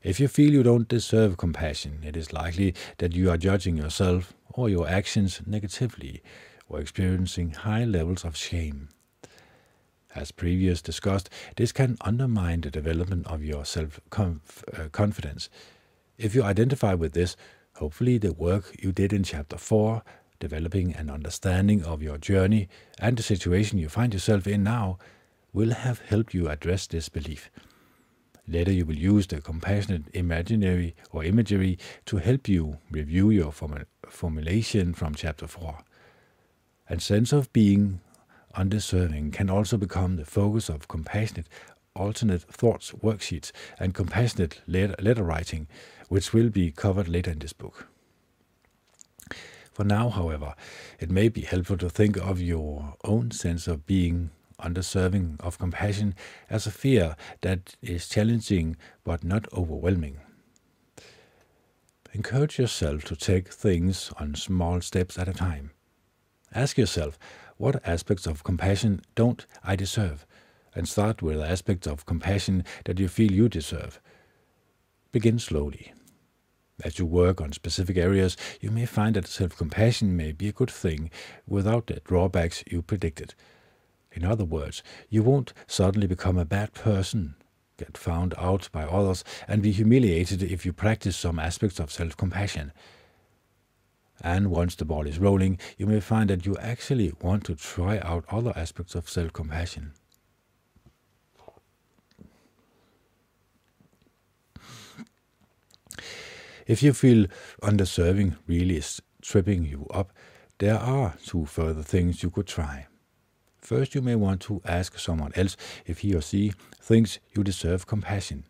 If 0.00 0.20
you 0.20 0.28
feel 0.28 0.52
you 0.52 0.62
don't 0.62 0.86
deserve 0.86 1.36
compassion, 1.36 1.98
it 2.04 2.16
is 2.16 2.32
likely 2.32 2.72
that 2.98 3.16
you 3.16 3.30
are 3.30 3.36
judging 3.36 3.76
yourself 3.76 4.32
or 4.54 4.68
your 4.68 4.88
actions 4.88 5.42
negatively 5.44 6.22
or 6.68 6.78
experiencing 6.78 7.50
high 7.50 7.84
levels 7.84 8.24
of 8.24 8.36
shame. 8.36 8.90
As 10.14 10.30
previously 10.30 10.86
discussed, 10.86 11.28
this 11.56 11.72
can 11.72 11.96
undermine 12.02 12.60
the 12.60 12.70
development 12.70 13.26
of 13.26 13.42
your 13.42 13.64
self 13.64 13.98
uh, 14.16 14.88
confidence. 14.92 15.50
If 16.16 16.36
you 16.36 16.44
identify 16.44 16.94
with 16.94 17.12
this, 17.12 17.36
hopefully 17.74 18.18
the 18.18 18.32
work 18.32 18.72
you 18.78 18.92
did 18.92 19.12
in 19.12 19.24
chapter 19.24 19.58
4 19.58 20.04
developing 20.40 20.94
an 20.94 21.10
understanding 21.10 21.82
of 21.84 22.02
your 22.02 22.18
journey 22.18 22.68
and 22.98 23.16
the 23.16 23.22
situation 23.22 23.78
you 23.78 23.88
find 23.88 24.12
yourself 24.12 24.46
in 24.46 24.62
now 24.62 24.98
will 25.52 25.72
have 25.72 26.00
helped 26.00 26.34
you 26.34 26.48
address 26.48 26.86
this 26.86 27.08
belief. 27.08 27.50
Later, 28.46 28.72
you 28.72 28.86
will 28.86 28.96
use 28.96 29.26
the 29.26 29.40
compassionate 29.42 30.04
imaginary 30.14 30.94
or 31.12 31.22
imagery 31.22 31.78
to 32.06 32.16
help 32.16 32.48
you 32.48 32.78
review 32.90 33.30
your 33.30 33.52
form- 33.52 33.84
formulation 34.08 34.94
from 34.94 35.14
chapter 35.14 35.46
4. 35.46 35.78
And 36.88 37.02
sense 37.02 37.32
of 37.32 37.52
being 37.52 38.00
undeserving 38.54 39.32
can 39.32 39.50
also 39.50 39.76
become 39.76 40.16
the 40.16 40.24
focus 40.24 40.70
of 40.70 40.88
compassionate 40.88 41.48
alternate 41.94 42.42
thoughts 42.42 42.92
worksheets 42.92 43.50
and 43.78 43.92
compassionate 43.92 44.62
letter, 44.66 44.94
letter 45.00 45.24
writing, 45.24 45.66
which 46.08 46.32
will 46.32 46.48
be 46.48 46.70
covered 46.70 47.08
later 47.08 47.30
in 47.30 47.40
this 47.40 47.52
book. 47.52 47.88
For 49.78 49.84
now, 49.84 50.08
however, 50.08 50.56
it 50.98 51.08
may 51.08 51.28
be 51.28 51.42
helpful 51.42 51.76
to 51.76 51.88
think 51.88 52.16
of 52.16 52.40
your 52.40 52.96
own 53.04 53.30
sense 53.30 53.68
of 53.68 53.86
being 53.86 54.30
undeserving 54.58 55.36
of 55.38 55.60
compassion 55.60 56.16
as 56.50 56.66
a 56.66 56.72
fear 56.72 57.14
that 57.42 57.76
is 57.80 58.08
challenging 58.08 58.76
but 59.04 59.22
not 59.22 59.46
overwhelming. 59.52 60.18
Encourage 62.12 62.58
yourself 62.58 63.04
to 63.04 63.14
take 63.14 63.52
things 63.52 64.10
on 64.18 64.34
small 64.34 64.80
steps 64.80 65.16
at 65.16 65.28
a 65.28 65.32
time. 65.32 65.70
Ask 66.52 66.76
yourself, 66.76 67.16
what 67.56 67.80
aspects 67.86 68.26
of 68.26 68.42
compassion 68.42 69.02
don't 69.14 69.46
I 69.62 69.76
deserve? 69.76 70.26
And 70.74 70.88
start 70.88 71.22
with 71.22 71.36
the 71.36 71.48
aspects 71.48 71.86
of 71.86 72.04
compassion 72.04 72.64
that 72.84 72.98
you 72.98 73.06
feel 73.06 73.30
you 73.30 73.48
deserve. 73.48 74.00
Begin 75.12 75.38
slowly. 75.38 75.92
As 76.84 76.98
you 76.98 77.06
work 77.06 77.40
on 77.40 77.52
specific 77.52 77.96
areas, 77.96 78.36
you 78.60 78.70
may 78.70 78.86
find 78.86 79.16
that 79.16 79.26
self 79.26 79.56
compassion 79.56 80.16
may 80.16 80.30
be 80.30 80.48
a 80.48 80.52
good 80.52 80.70
thing 80.70 81.10
without 81.46 81.88
the 81.88 82.00
drawbacks 82.04 82.62
you 82.70 82.82
predicted. 82.82 83.34
In 84.12 84.24
other 84.24 84.44
words, 84.44 84.82
you 85.08 85.24
won't 85.24 85.52
suddenly 85.66 86.06
become 86.06 86.38
a 86.38 86.44
bad 86.44 86.72
person, 86.74 87.34
get 87.78 87.98
found 87.98 88.32
out 88.38 88.68
by 88.70 88.84
others, 88.84 89.24
and 89.48 89.60
be 89.60 89.72
humiliated 89.72 90.40
if 90.40 90.64
you 90.64 90.72
practice 90.72 91.16
some 91.16 91.40
aspects 91.40 91.80
of 91.80 91.90
self 91.90 92.16
compassion. 92.16 92.72
And 94.20 94.50
once 94.50 94.76
the 94.76 94.84
ball 94.84 95.06
is 95.06 95.18
rolling, 95.18 95.58
you 95.78 95.86
may 95.86 96.00
find 96.00 96.30
that 96.30 96.46
you 96.46 96.56
actually 96.58 97.12
want 97.20 97.44
to 97.46 97.56
try 97.56 97.98
out 97.98 98.24
other 98.28 98.52
aspects 98.56 98.94
of 98.94 99.08
self 99.08 99.32
compassion. 99.32 99.94
If 106.68 106.82
you 106.82 106.92
feel 106.92 107.26
underserving 107.62 108.36
really 108.46 108.76
is 108.76 109.00
tripping 109.22 109.64
you 109.64 109.86
up, 109.90 110.12
there 110.58 110.78
are 110.78 111.14
two 111.24 111.46
further 111.46 111.82
things 111.82 112.22
you 112.22 112.30
could 112.30 112.46
try. 112.46 112.86
First, 113.56 113.94
you 113.94 114.02
may 114.02 114.14
want 114.14 114.42
to 114.42 114.60
ask 114.66 114.98
someone 114.98 115.32
else 115.34 115.56
if 115.86 116.00
he 116.00 116.14
or 116.14 116.20
she 116.20 116.52
thinks 116.78 117.20
you 117.34 117.42
deserve 117.42 117.86
compassion. 117.86 118.44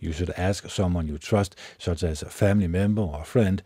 You 0.00 0.10
should 0.12 0.30
ask 0.30 0.68
someone 0.68 1.06
you 1.06 1.16
trust, 1.16 1.54
such 1.78 2.02
as 2.02 2.22
a 2.22 2.28
family 2.28 2.66
member 2.66 3.02
or 3.02 3.20
a 3.20 3.24
friend, 3.24 3.62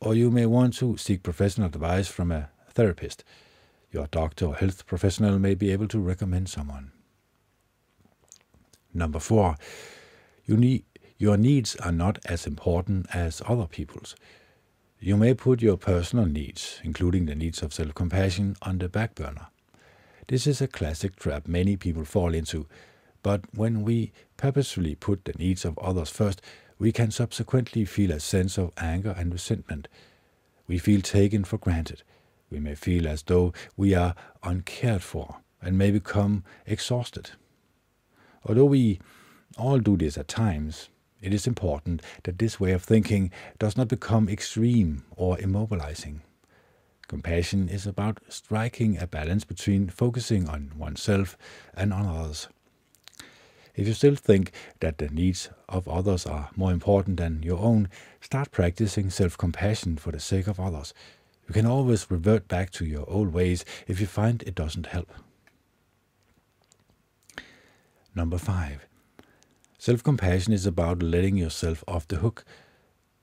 or 0.00 0.14
you 0.14 0.30
may 0.30 0.46
want 0.46 0.74
to 0.74 0.96
seek 0.96 1.24
professional 1.24 1.66
advice 1.66 2.06
from 2.06 2.30
a 2.30 2.48
therapist. 2.70 3.24
Your 3.90 4.06
doctor 4.06 4.46
or 4.46 4.54
health 4.54 4.86
professional 4.86 5.40
may 5.40 5.56
be 5.56 5.72
able 5.72 5.88
to 5.88 5.98
recommend 5.98 6.48
someone. 6.48 6.92
Number 8.94 9.18
four, 9.18 9.56
you 10.44 10.56
need, 10.56 10.84
your 11.22 11.36
needs 11.36 11.76
are 11.76 11.92
not 11.92 12.18
as 12.24 12.48
important 12.48 13.06
as 13.14 13.40
other 13.46 13.68
people's. 13.68 14.16
You 14.98 15.16
may 15.16 15.34
put 15.34 15.62
your 15.62 15.76
personal 15.76 16.26
needs, 16.26 16.80
including 16.82 17.26
the 17.26 17.36
needs 17.36 17.62
of 17.62 17.72
self 17.72 17.94
compassion, 17.94 18.56
on 18.60 18.78
the 18.78 18.88
back 18.88 19.14
burner. 19.14 19.46
This 20.26 20.48
is 20.48 20.60
a 20.60 20.66
classic 20.66 21.14
trap 21.14 21.46
many 21.46 21.76
people 21.76 22.04
fall 22.04 22.34
into, 22.34 22.66
but 23.22 23.42
when 23.54 23.82
we 23.82 24.10
purposefully 24.36 24.96
put 24.96 25.24
the 25.24 25.34
needs 25.38 25.64
of 25.64 25.78
others 25.78 26.10
first, 26.10 26.42
we 26.76 26.90
can 26.90 27.12
subsequently 27.12 27.84
feel 27.84 28.10
a 28.10 28.18
sense 28.18 28.58
of 28.58 28.72
anger 28.76 29.14
and 29.16 29.32
resentment. 29.32 29.86
We 30.66 30.78
feel 30.78 31.02
taken 31.02 31.44
for 31.44 31.56
granted. 31.56 32.02
We 32.50 32.58
may 32.58 32.74
feel 32.74 33.06
as 33.06 33.22
though 33.22 33.52
we 33.76 33.94
are 33.94 34.16
uncared 34.42 35.04
for 35.04 35.36
and 35.60 35.78
may 35.78 35.92
become 35.92 36.42
exhausted. 36.66 37.30
Although 38.44 38.64
we 38.64 38.98
all 39.56 39.78
do 39.78 39.96
this 39.96 40.18
at 40.18 40.26
times, 40.26 40.88
it 41.22 41.32
is 41.32 41.46
important 41.46 42.02
that 42.24 42.38
this 42.38 42.60
way 42.60 42.72
of 42.72 42.82
thinking 42.82 43.30
does 43.58 43.76
not 43.76 43.88
become 43.88 44.28
extreme 44.28 45.04
or 45.16 45.36
immobilizing. 45.36 46.20
Compassion 47.08 47.68
is 47.68 47.86
about 47.86 48.20
striking 48.28 48.98
a 48.98 49.06
balance 49.06 49.44
between 49.44 49.88
focusing 49.88 50.48
on 50.48 50.72
oneself 50.76 51.36
and 51.74 51.92
on 51.92 52.06
others. 52.06 52.48
If 53.74 53.86
you 53.86 53.94
still 53.94 54.16
think 54.16 54.52
that 54.80 54.98
the 54.98 55.08
needs 55.08 55.48
of 55.68 55.88
others 55.88 56.26
are 56.26 56.50
more 56.56 56.72
important 56.72 57.16
than 57.16 57.42
your 57.42 57.58
own, 57.58 57.88
start 58.20 58.50
practicing 58.50 59.08
self 59.08 59.38
compassion 59.38 59.96
for 59.96 60.12
the 60.12 60.20
sake 60.20 60.46
of 60.46 60.60
others. 60.60 60.92
You 61.48 61.54
can 61.54 61.66
always 61.66 62.10
revert 62.10 62.48
back 62.48 62.70
to 62.72 62.84
your 62.84 63.08
old 63.08 63.32
ways 63.32 63.64
if 63.86 64.00
you 64.00 64.06
find 64.06 64.42
it 64.42 64.54
doesn't 64.54 64.86
help. 64.86 65.10
Number 68.14 68.38
five, 68.38 68.86
Self 69.82 70.04
compassion 70.04 70.52
is 70.52 70.64
about 70.64 71.02
letting 71.02 71.36
yourself 71.36 71.82
off 71.88 72.06
the 72.06 72.18
hook. 72.18 72.44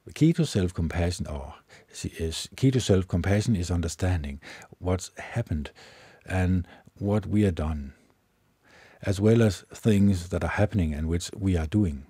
The 0.03 0.11
key 0.11 0.33
to 0.33 0.45
self 0.45 0.73
compassion, 0.73 1.25
or 1.25 1.53
is 2.03 2.49
key 2.57 2.69
to 2.71 2.81
self 2.81 3.07
compassion, 3.07 3.55
is 3.55 3.71
understanding 3.71 4.41
what's 4.77 5.11
happened 5.17 5.71
and 6.25 6.67
what 6.95 7.25
we 7.25 7.45
are 7.45 7.51
done, 7.51 7.93
as 9.01 9.21
well 9.21 9.41
as 9.41 9.61
things 9.73 10.27
that 10.27 10.43
are 10.43 10.57
happening 10.59 10.93
and 10.93 11.07
which 11.07 11.31
we 11.33 11.55
are 11.55 11.65
doing. 11.65 12.05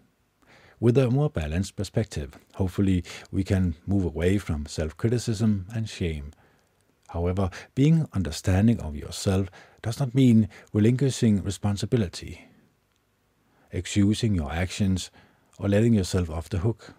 With 0.79 0.97
a 0.97 1.12
more 1.12 1.29
balanced 1.29 1.75
perspective, 1.75 2.39
hopefully 2.55 3.03
we 3.31 3.43
can 3.43 3.75
move 3.85 4.03
away 4.03 4.39
from 4.39 4.65
self 4.65 4.97
criticism 4.97 5.67
and 5.75 5.88
shame. 5.88 6.31
However, 7.09 7.51
being 7.75 8.07
understanding 8.13 8.79
of 8.79 8.95
yourself 8.95 9.51
does 9.83 9.99
not 9.99 10.15
mean 10.15 10.49
relinquishing 10.73 11.43
responsibility 11.43 12.48
excusing 13.71 14.36
your 14.36 14.51
actions, 14.51 15.12
or 15.58 15.67
letting 15.67 15.93
yourself 15.93 16.29
off 16.29 16.49
the 16.49 16.60
hook. 16.60 16.93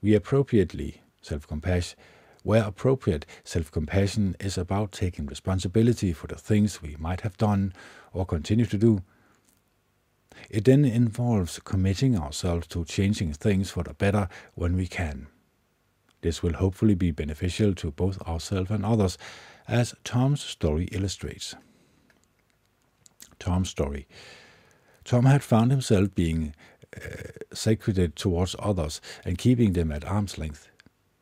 We 0.00 0.14
appropriately 0.14 1.02
self-compassion 1.20 1.98
where 2.42 2.64
appropriate, 2.64 3.26
self-compassion 3.44 4.36
is 4.40 4.56
about 4.56 4.92
taking 4.92 5.26
responsibility 5.26 6.12
for 6.12 6.28
the 6.28 6.36
things 6.36 6.80
we 6.80 6.96
might 6.98 7.20
have 7.20 7.36
done 7.36 7.72
or 8.12 8.24
continue 8.24 8.64
to 8.64 8.78
do. 8.78 9.02
It 10.48 10.64
then 10.64 10.84
involves 10.84 11.58
committing 11.58 12.16
ourselves 12.16 12.66
to 12.68 12.84
changing 12.84 13.34
things 13.34 13.70
for 13.70 13.82
the 13.82 13.92
better 13.92 14.28
when 14.54 14.76
we 14.76 14.86
can. 14.86 15.26
This 16.22 16.42
will 16.42 16.54
hopefully 16.54 16.94
be 16.94 17.10
beneficial 17.10 17.74
to 17.74 17.90
both 17.90 18.20
ourselves 18.22 18.70
and 18.70 18.84
others, 18.84 19.18
as 19.66 19.94
Tom's 20.04 20.40
story 20.40 20.84
illustrates. 20.86 21.54
Tom's 23.38 23.68
story. 23.68 24.08
Tom 25.08 25.24
had 25.24 25.42
found 25.42 25.70
himself 25.70 26.14
being 26.14 26.54
uh, 26.94 28.04
towards 28.14 28.54
others 28.58 29.00
and 29.24 29.38
keeping 29.38 29.72
them 29.72 29.90
at 29.90 30.04
arm's 30.04 30.36
length. 30.36 30.68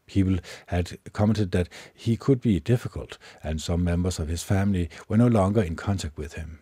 People 0.06 0.38
had 0.66 0.98
commented 1.12 1.52
that 1.52 1.68
he 1.94 2.16
could 2.16 2.40
be 2.40 2.58
difficult, 2.58 3.16
and 3.44 3.62
some 3.62 3.84
members 3.84 4.18
of 4.18 4.26
his 4.26 4.42
family 4.42 4.90
were 5.06 5.16
no 5.16 5.28
longer 5.28 5.62
in 5.62 5.76
contact 5.76 6.18
with 6.18 6.32
him. 6.32 6.58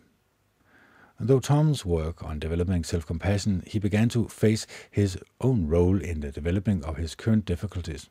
And 1.19 1.27
though 1.27 1.41
Tom's 1.41 1.87
work 1.87 2.23
on 2.23 2.41
developing 2.41 2.85
self 2.85 3.07
compassion, 3.07 3.63
he 3.67 3.79
began 3.79 4.11
to 4.11 4.29
face 4.29 4.67
his 4.91 5.17
own 5.41 5.67
role 5.67 5.99
in 5.99 6.21
the 6.21 6.31
developing 6.31 6.85
of 6.85 6.99
his 6.99 7.15
current 7.15 7.47
difficulties. 7.47 8.11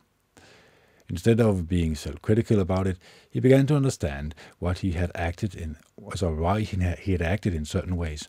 Instead 1.08 1.40
of 1.40 1.68
being 1.68 1.94
self 1.94 2.20
critical 2.24 2.60
about 2.60 2.88
it, 2.88 2.98
he 3.30 3.40
began 3.40 3.68
to 3.68 3.76
understand 3.76 4.34
what 4.58 4.80
he 4.80 4.94
had 4.94 5.12
acted 5.14 5.54
in, 5.54 5.78
or 5.98 6.34
why 6.34 6.62
he 6.62 7.12
had 7.12 7.22
acted 7.22 7.54
in 7.54 7.64
certain 7.64 7.96
ways. 7.96 8.28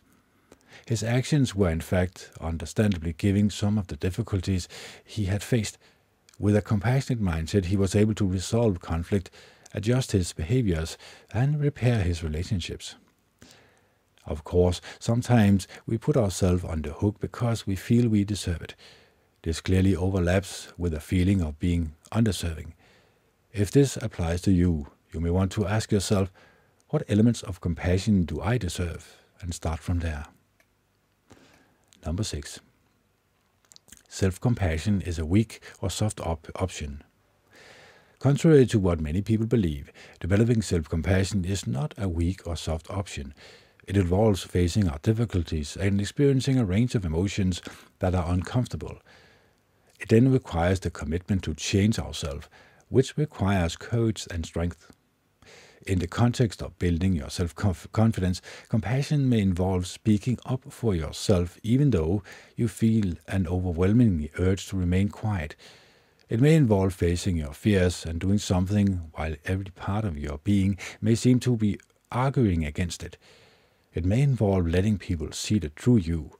His 0.86 1.02
actions 1.02 1.54
were 1.54 1.70
in 1.70 1.80
fact 1.80 2.30
understandably 2.40 3.12
giving 3.12 3.50
some 3.50 3.78
of 3.78 3.86
the 3.86 3.96
difficulties 3.96 4.68
he 5.04 5.26
had 5.26 5.42
faced. 5.42 5.78
With 6.38 6.56
a 6.56 6.62
compassionate 6.62 7.22
mindset, 7.22 7.66
he 7.66 7.76
was 7.76 7.94
able 7.94 8.14
to 8.14 8.26
resolve 8.26 8.80
conflict, 8.80 9.30
adjust 9.72 10.12
his 10.12 10.32
behaviors, 10.32 10.98
and 11.32 11.60
repair 11.60 12.02
his 12.02 12.22
relationships. 12.22 12.96
Of 14.26 14.42
course, 14.44 14.80
sometimes 14.98 15.68
we 15.86 15.98
put 15.98 16.16
ourselves 16.16 16.64
on 16.64 16.82
the 16.82 16.92
hook 16.92 17.20
because 17.20 17.66
we 17.66 17.76
feel 17.76 18.08
we 18.08 18.24
deserve 18.24 18.62
it. 18.62 18.74
This 19.42 19.60
clearly 19.60 19.94
overlaps 19.94 20.72
with 20.78 20.94
a 20.94 21.00
feeling 21.00 21.42
of 21.42 21.58
being 21.58 21.94
underserving. 22.10 22.72
If 23.52 23.70
this 23.70 23.96
applies 23.98 24.40
to 24.42 24.50
you, 24.50 24.86
you 25.12 25.20
may 25.20 25.30
want 25.30 25.52
to 25.52 25.66
ask 25.66 25.92
yourself, 25.92 26.32
what 26.88 27.04
elements 27.08 27.42
of 27.42 27.60
compassion 27.60 28.24
do 28.24 28.40
I 28.40 28.58
deserve? 28.58 29.16
And 29.40 29.54
start 29.54 29.80
from 29.80 29.98
there. 29.98 30.24
Number 32.04 32.22
six. 32.24 32.60
Self 34.08 34.40
compassion 34.40 35.00
is 35.00 35.18
a 35.18 35.26
weak 35.26 35.60
or 35.80 35.90
soft 35.90 36.20
op- 36.20 36.50
option. 36.54 37.02
Contrary 38.18 38.64
to 38.66 38.78
what 38.78 39.00
many 39.00 39.22
people 39.22 39.46
believe, 39.46 39.90
developing 40.20 40.62
self 40.62 40.88
compassion 40.88 41.44
is 41.44 41.66
not 41.66 41.94
a 41.98 42.08
weak 42.08 42.46
or 42.46 42.56
soft 42.56 42.90
option. 42.90 43.34
It 43.86 43.96
involves 43.96 44.42
facing 44.42 44.88
our 44.88 44.98
difficulties 45.02 45.76
and 45.76 46.00
experiencing 46.00 46.58
a 46.58 46.64
range 46.64 46.94
of 46.94 47.04
emotions 47.04 47.60
that 47.98 48.14
are 48.14 48.32
uncomfortable. 48.32 48.98
It 50.00 50.08
then 50.08 50.32
requires 50.32 50.80
the 50.80 50.90
commitment 50.90 51.42
to 51.44 51.54
change 51.54 51.98
ourselves, 51.98 52.48
which 52.88 53.16
requires 53.16 53.76
courage 53.76 54.26
and 54.30 54.46
strength. 54.46 54.90
In 55.86 55.98
the 55.98 56.06
context 56.06 56.62
of 56.62 56.78
building 56.78 57.12
your 57.12 57.28
self 57.28 57.54
confidence, 57.54 58.40
compassion 58.70 59.28
may 59.28 59.40
involve 59.40 59.86
speaking 59.86 60.38
up 60.46 60.72
for 60.72 60.94
yourself 60.94 61.58
even 61.62 61.90
though 61.90 62.22
you 62.56 62.68
feel 62.68 63.14
an 63.28 63.46
overwhelming 63.46 64.30
urge 64.38 64.66
to 64.68 64.78
remain 64.78 65.10
quiet. 65.10 65.56
It 66.30 66.40
may 66.40 66.54
involve 66.54 66.94
facing 66.94 67.36
your 67.36 67.52
fears 67.52 68.06
and 68.06 68.18
doing 68.18 68.38
something 68.38 69.10
while 69.12 69.36
every 69.44 69.66
part 69.74 70.06
of 70.06 70.16
your 70.16 70.38
being 70.38 70.78
may 71.02 71.14
seem 71.14 71.38
to 71.40 71.54
be 71.54 71.78
arguing 72.10 72.64
against 72.64 73.02
it. 73.02 73.18
It 73.92 74.06
may 74.06 74.22
involve 74.22 74.66
letting 74.66 74.96
people 74.96 75.32
see 75.32 75.58
the 75.58 75.68
true 75.68 75.98
you. 75.98 76.30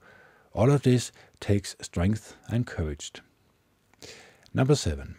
All 0.53 0.71
of 0.71 0.81
this 0.81 1.11
takes 1.39 1.75
strength 1.81 2.35
and 2.47 2.65
courage. 2.65 3.11
Number 4.55 4.73
seven, 4.73 5.17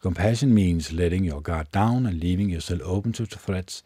Compassion 0.00 0.54
means 0.54 0.92
letting 0.92 1.24
your 1.24 1.40
guard 1.40 1.70
down 1.72 2.06
and 2.06 2.20
leaving 2.20 2.48
yourself 2.48 2.80
open 2.84 3.12
to 3.12 3.26
threats. 3.26 3.82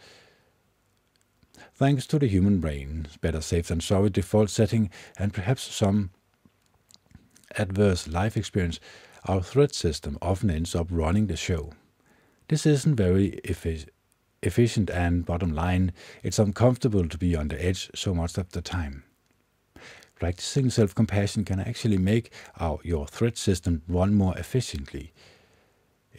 Thanks 1.74 2.06
to 2.08 2.18
the 2.18 2.26
human 2.26 2.60
brain's 2.60 3.16
better 3.16 3.40
safe 3.40 3.68
than 3.68 3.80
sorry 3.80 4.10
default 4.10 4.50
setting, 4.50 4.90
and 5.18 5.32
perhaps 5.32 5.62
some 5.62 6.10
adverse 7.56 8.06
life 8.06 8.36
experience, 8.36 8.80
our 9.26 9.42
threat 9.42 9.74
system 9.74 10.18
often 10.20 10.50
ends 10.50 10.74
up 10.74 10.88
running 10.90 11.26
the 11.26 11.36
show. 11.36 11.72
This 12.48 12.66
isn't 12.66 12.96
very 12.96 13.40
effi- 13.44 13.86
efficient, 14.42 14.90
and 14.90 15.24
bottom 15.24 15.54
line, 15.54 15.92
it's 16.22 16.38
uncomfortable 16.38 17.08
to 17.08 17.18
be 17.18 17.36
on 17.36 17.48
the 17.48 17.64
edge 17.64 17.90
so 17.94 18.14
much 18.14 18.36
of 18.38 18.50
the 18.50 18.62
time. 18.62 19.04
Practicing 20.18 20.68
self 20.68 20.94
compassion 20.94 21.44
can 21.44 21.60
actually 21.60 21.98
make 21.98 22.30
our, 22.58 22.78
your 22.82 23.06
threat 23.06 23.38
system 23.38 23.82
run 23.88 24.14
more 24.14 24.36
efficiently. 24.36 25.12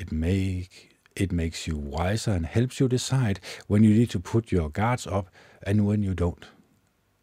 It, 0.02 0.12
make, 0.12 0.96
it 1.16 1.32
makes 1.32 1.68
you 1.68 1.78
wiser 1.78 2.32
and 2.32 2.48
helps 2.48 2.80
you 2.80 2.88
decide 2.88 3.40
when 3.68 3.84
you 3.84 3.94
need 3.94 4.10
to 4.10 4.20
put 4.20 4.52
your 4.52 4.68
guards 4.68 5.06
up 5.06 5.28
and 5.62 5.86
when 5.86 6.02
you 6.02 6.16
don't. 6.16 6.44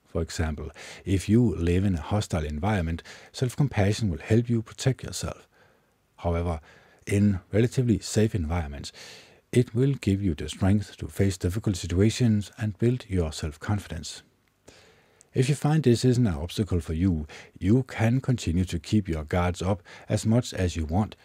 For 0.07 0.23
example, 0.23 0.71
if 1.05 1.29
you 1.29 1.57
live 1.57 1.85
in 1.85 1.97
a 1.97 2.01
hostile 2.01 2.45
environment, 2.45 3.03
self 3.33 3.57
compassion 3.57 4.11
will 4.11 4.21
help 4.21 4.49
you 4.49 4.63
protect 4.63 5.03
yourself. 5.03 5.49
However, 6.19 6.61
in 7.05 7.41
relatively 7.51 7.99
safe 7.99 8.33
environments, 8.33 8.93
it 9.51 9.75
will 9.75 9.95
give 9.95 10.23
you 10.23 10.37
the 10.37 10.49
strength 10.49 10.97
to 10.99 11.09
face 11.09 11.37
difficult 11.37 11.75
situations 11.75 12.53
and 12.59 12.79
build 12.79 13.07
your 13.09 13.33
self 13.33 13.59
confidence. 13.59 14.23
If 15.35 15.49
you 15.49 15.57
find 15.57 15.83
this 15.83 16.05
isn't 16.05 16.29
an 16.29 16.35
obstacle 16.35 16.79
for 16.79 16.95
you, 16.95 17.27
you 17.59 17.83
can 17.83 18.21
continue 18.21 18.65
to 18.67 18.79
keep 18.79 19.09
your 19.09 19.25
guards 19.25 19.63
up 19.63 19.83
as 20.09 20.25
much 20.25 20.55
as 20.55 20.77
you 20.77 20.85
want. 20.85 21.17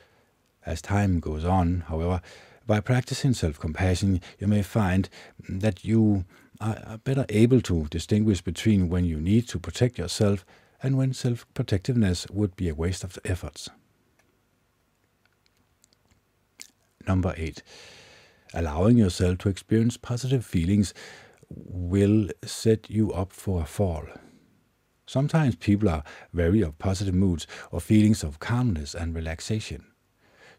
As 0.66 0.82
time 0.82 1.20
goes 1.20 1.44
on, 1.44 1.82
however, 1.88 2.22
by 2.66 2.80
practicing 2.80 3.34
self 3.34 3.60
compassion, 3.60 4.22
you 4.40 4.48
may 4.48 4.62
find 4.62 5.10
that 5.50 5.84
you 5.84 6.26
are 6.62 6.98
better 7.04 7.26
able 7.30 7.62
to 7.62 7.86
distinguish 7.86 8.42
between 8.42 8.88
when 8.90 9.04
you 9.04 9.20
need 9.20 9.48
to 9.50 9.60
protect 9.60 9.98
yourself 9.98 10.46
and 10.82 10.98
when 10.98 11.14
self 11.14 11.46
protectiveness 11.54 12.28
would 12.30 12.56
be 12.56 12.70
a 12.70 12.76
waste 12.76 13.04
of 13.04 13.20
efforts. 13.26 13.70
Number 17.06 17.34
eight, 17.36 17.64
allowing 18.54 18.98
yourself 18.98 19.40
to 19.40 19.50
experience 19.50 19.98
positive 19.98 20.46
feelings 20.46 20.94
will 21.50 22.30
set 22.44 22.90
you 22.90 23.12
up 23.12 23.34
for 23.34 23.62
a 23.62 23.66
fall. 23.66 24.06
Sometimes 25.06 25.56
people 25.56 25.90
are 25.90 26.04
wary 26.34 26.62
of 26.62 26.78
positive 26.80 27.14
moods 27.14 27.46
or 27.72 27.82
feelings 27.82 28.24
of 28.24 28.40
calmness 28.40 28.96
and 28.96 29.14
relaxation. 29.14 29.93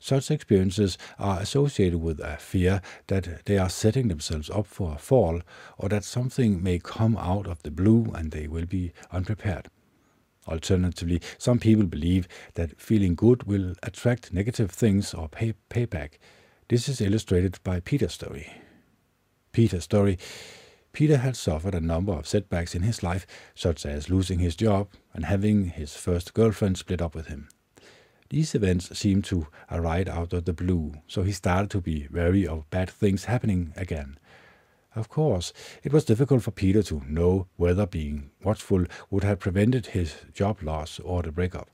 Such 0.05 0.31
experiences 0.31 0.99
are 1.19 1.41
associated 1.41 1.99
with 1.99 2.21
a 2.21 2.37
fear 2.37 2.83
that 3.07 3.47
they 3.47 3.57
are 3.57 3.71
setting 3.71 4.09
themselves 4.09 4.51
up 4.51 4.67
for 4.67 4.93
a 4.93 4.99
fall 4.99 5.41
or 5.79 5.89
that 5.89 6.05
something 6.05 6.63
may 6.63 6.79
come 6.79 7.17
out 7.17 7.47
of 7.47 7.63
the 7.63 7.71
blue 7.71 8.13
and 8.15 8.31
they 8.31 8.47
will 8.47 8.67
be 8.67 8.93
unprepared. 9.13 9.71
Alternatively, 10.47 11.23
some 11.39 11.59
people 11.59 11.87
believe 11.87 12.29
that 12.53 12.79
feeling 12.79 13.15
good 13.15 13.45
will 13.45 13.77
attract 13.83 14.31
negative 14.31 14.71
things 14.71 15.15
or 15.15 15.27
pay 15.27 15.55
payback. 15.71 16.19
This 16.69 16.87
is 16.87 17.01
illustrated 17.01 17.59
by 17.65 17.81
Peter's 17.81 18.13
story. 18.13 18.53
Peter's 19.53 19.85
story 19.85 20.19
Peter 20.93 21.17
had 21.17 21.35
suffered 21.35 21.75
a 21.75 21.81
number 21.81 22.13
of 22.13 22.29
setbacks 22.29 22.75
in 22.75 22.83
his 22.83 23.03
life, 23.03 23.27
such 23.55 23.87
as 23.87 24.11
losing 24.11 24.39
his 24.39 24.55
job 24.55 24.87
and 25.15 25.25
having 25.25 25.69
his 25.69 25.97
first 25.97 26.35
girlfriend 26.35 26.77
split 26.77 27.01
up 27.01 27.15
with 27.15 27.29
him. 27.29 27.49
These 28.35 28.57
events 28.57 28.99
seemed 28.99 29.23
to 29.27 29.47
arise 29.71 30.09
out 30.09 30.33
of 30.33 30.45
the 30.45 30.53
blue, 30.53 30.95
so 31.07 31.23
he 31.23 31.31
started 31.31 31.71
to 31.71 31.81
be 31.81 32.09
wary 32.11 32.45
of 32.45 32.69
bad 32.69 32.91
things 32.91 33.27
happening 33.27 33.73
again. 33.77 34.19
Of 34.97 35.09
course, 35.09 35.53
it 35.85 35.93
was 35.93 36.05
difficult 36.05 36.43
for 36.43 36.51
Peter 36.51 36.83
to 36.83 37.05
know 37.07 37.47
whether 37.55 37.87
being 37.87 38.33
watchful 38.43 38.87
would 39.09 39.23
have 39.23 39.39
prevented 39.39 39.87
his 39.87 40.17
job 40.33 40.65
loss 40.65 40.99
or 40.99 41.23
the 41.23 41.31
breakup. 41.31 41.71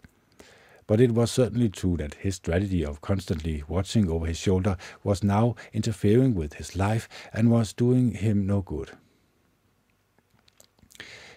But 0.87 1.01
it 1.01 1.13
was 1.13 1.31
certainly 1.31 1.71
true 1.71 1.97
that 1.97 2.17
his 2.17 2.35
strategy 2.35 2.85
of 2.85 3.01
constantly 3.01 3.65
watching 3.67 4.11
over 4.11 4.27
his 4.27 4.37
shoulder 4.37 4.77
was 5.03 5.25
now 5.25 5.55
interfering 5.73 6.35
with 6.35 6.53
his 6.53 6.77
life 6.77 7.09
and 7.33 7.51
was 7.51 7.73
doing 7.73 8.13
him 8.13 8.47
no 8.47 8.61
good. 8.61 8.91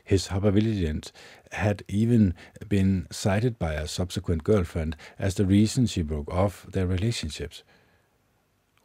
His 0.03 0.27
hypervigilance 0.27 1.11
had 1.51 1.83
even 1.87 2.33
been 2.67 3.07
cited 3.09 3.57
by 3.57 3.73
a 3.73 3.87
subsequent 3.87 4.43
girlfriend 4.43 4.97
as 5.17 5.35
the 5.35 5.45
reason 5.45 5.85
she 5.85 6.01
broke 6.01 6.31
off 6.31 6.65
their 6.69 6.85
relationships. 6.85 7.63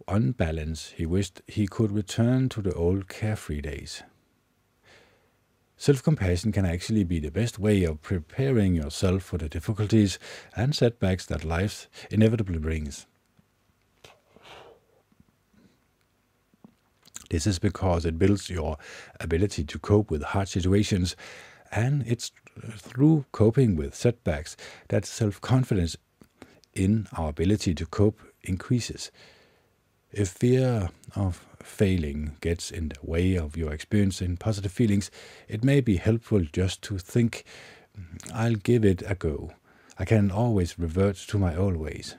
On 0.07 0.33
balance, 0.33 0.95
he 0.97 1.05
wished 1.07 1.43
he 1.47 1.67
could 1.67 1.91
return 1.91 2.49
to 2.51 2.63
the 2.63 2.73
old 2.73 3.09
carefree 3.09 3.61
days. 3.61 4.03
Self 5.77 6.03
compassion 6.03 6.51
can 6.51 6.65
actually 6.65 7.05
be 7.05 7.21
the 7.21 7.31
best 7.31 7.59
way 7.59 7.85
of 7.85 8.03
preparing 8.03 8.75
yourself 8.75 9.23
for 9.23 9.39
the 9.39 9.49
difficulties 9.49 10.19
and 10.57 10.75
setbacks 10.75 11.27
that 11.27 11.45
life 11.45 11.89
inevitably 12.11 12.59
brings. 12.59 13.07
This 17.31 17.47
is 17.47 17.59
because 17.59 18.05
it 18.05 18.19
builds 18.19 18.49
your 18.49 18.79
ability 19.21 19.65
to 19.65 19.79
cope 19.79 20.11
with 20.11 20.23
hard 20.23 20.49
situations, 20.49 21.15
and 21.71 22.05
it's 22.07 22.33
through 22.77 23.27
coping 23.33 23.77
with 23.77 23.95
setbacks 23.95 24.57
that 24.89 25.05
self 25.05 25.41
confidence 25.41 25.97
in 26.75 27.07
our 27.13 27.29
ability 27.31 27.75
to 27.75 27.87
cope 27.87 28.21
increases. 28.43 29.11
If 30.11 30.29
fear 30.29 30.91
of 31.15 31.47
failing 31.63 32.37
gets 32.41 32.71
in 32.71 32.89
the 32.89 32.97
way 33.03 33.37
of 33.37 33.57
your 33.57 33.73
experiencing 33.73 34.39
positive 34.39 34.73
feelings, 34.73 35.11
it 35.49 35.63
may 35.63 35.81
be 35.81 35.97
helpful 35.97 36.41
just 36.53 36.81
to 36.83 36.99
think, 36.99 37.45
I'll 38.33 38.55
give 38.55 38.85
it 38.85 39.03
a 39.07 39.15
go. 39.15 39.53
I 39.99 40.05
can 40.05 40.31
always 40.31 40.79
revert 40.79 41.17
to 41.17 41.39
my 41.39 41.55
old 41.57 41.77
ways. 41.77 42.17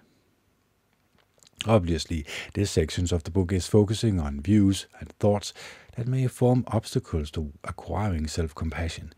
Obviously, 1.66 2.26
this 2.54 2.72
section 2.72 3.08
of 3.12 3.24
the 3.24 3.32
book 3.32 3.52
is 3.52 3.68
focusing 3.68 4.20
on 4.20 4.40
views 4.40 4.88
and 5.00 5.10
thoughts 5.20 5.54
that 5.96 6.08
may 6.08 6.26
form 6.28 6.64
obstacles 6.68 7.30
to 7.32 7.52
acquiring 7.66 8.28
self 8.28 8.56
compassion. 8.56 9.12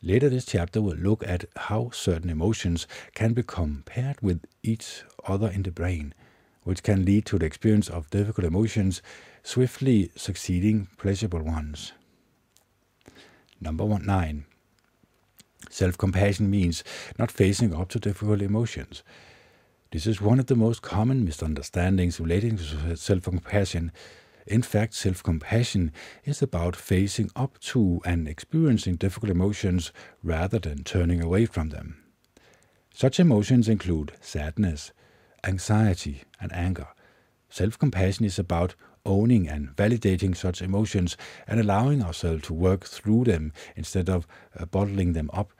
Later, 0.00 0.28
this 0.28 0.44
chapter 0.44 0.80
will 0.80 0.96
look 0.96 1.26
at 1.26 1.44
how 1.56 1.90
certain 1.90 2.30
emotions 2.30 2.86
can 3.14 3.32
become 3.32 3.82
paired 3.84 4.20
with 4.20 4.44
each 4.62 5.02
other 5.26 5.48
in 5.48 5.62
the 5.64 5.72
brain, 5.72 6.14
which 6.62 6.82
can 6.84 7.04
lead 7.04 7.26
to 7.26 7.38
the 7.38 7.46
experience 7.46 7.88
of 7.88 8.10
difficult 8.10 8.46
emotions 8.46 9.02
swiftly 9.42 10.10
succeeding 10.14 10.86
pleasurable 10.98 11.42
ones. 11.42 11.92
Number 13.60 13.84
one, 13.84 14.06
nine. 14.06 14.44
Self 15.68 15.98
compassion 15.98 16.48
means 16.50 16.84
not 17.18 17.30
facing 17.32 17.74
up 17.74 17.88
to 17.90 17.98
difficult 17.98 18.42
emotions. 18.42 19.02
This 19.92 20.06
is 20.06 20.22
one 20.22 20.40
of 20.40 20.46
the 20.46 20.56
most 20.56 20.80
common 20.80 21.22
misunderstandings 21.22 22.18
relating 22.18 22.56
to 22.56 22.96
self 22.96 23.24
compassion. 23.24 23.92
In 24.46 24.62
fact, 24.62 24.94
self 24.94 25.22
compassion 25.22 25.92
is 26.24 26.40
about 26.40 26.74
facing 26.74 27.30
up 27.36 27.58
to 27.72 28.00
and 28.02 28.26
experiencing 28.26 28.96
difficult 28.96 29.30
emotions 29.30 29.92
rather 30.22 30.58
than 30.58 30.82
turning 30.82 31.22
away 31.22 31.44
from 31.44 31.68
them. 31.68 32.02
Such 32.94 33.20
emotions 33.20 33.68
include 33.68 34.12
sadness, 34.22 34.92
anxiety, 35.44 36.22
and 36.40 36.50
anger. 36.54 36.88
Self 37.50 37.78
compassion 37.78 38.24
is 38.24 38.38
about 38.38 38.74
owning 39.04 39.46
and 39.46 39.76
validating 39.76 40.34
such 40.34 40.62
emotions 40.62 41.18
and 41.46 41.60
allowing 41.60 42.02
ourselves 42.02 42.44
to 42.44 42.54
work 42.54 42.86
through 42.86 43.24
them 43.24 43.52
instead 43.76 44.08
of 44.08 44.26
uh, 44.58 44.64
bottling 44.64 45.12
them 45.12 45.28
up 45.34 45.52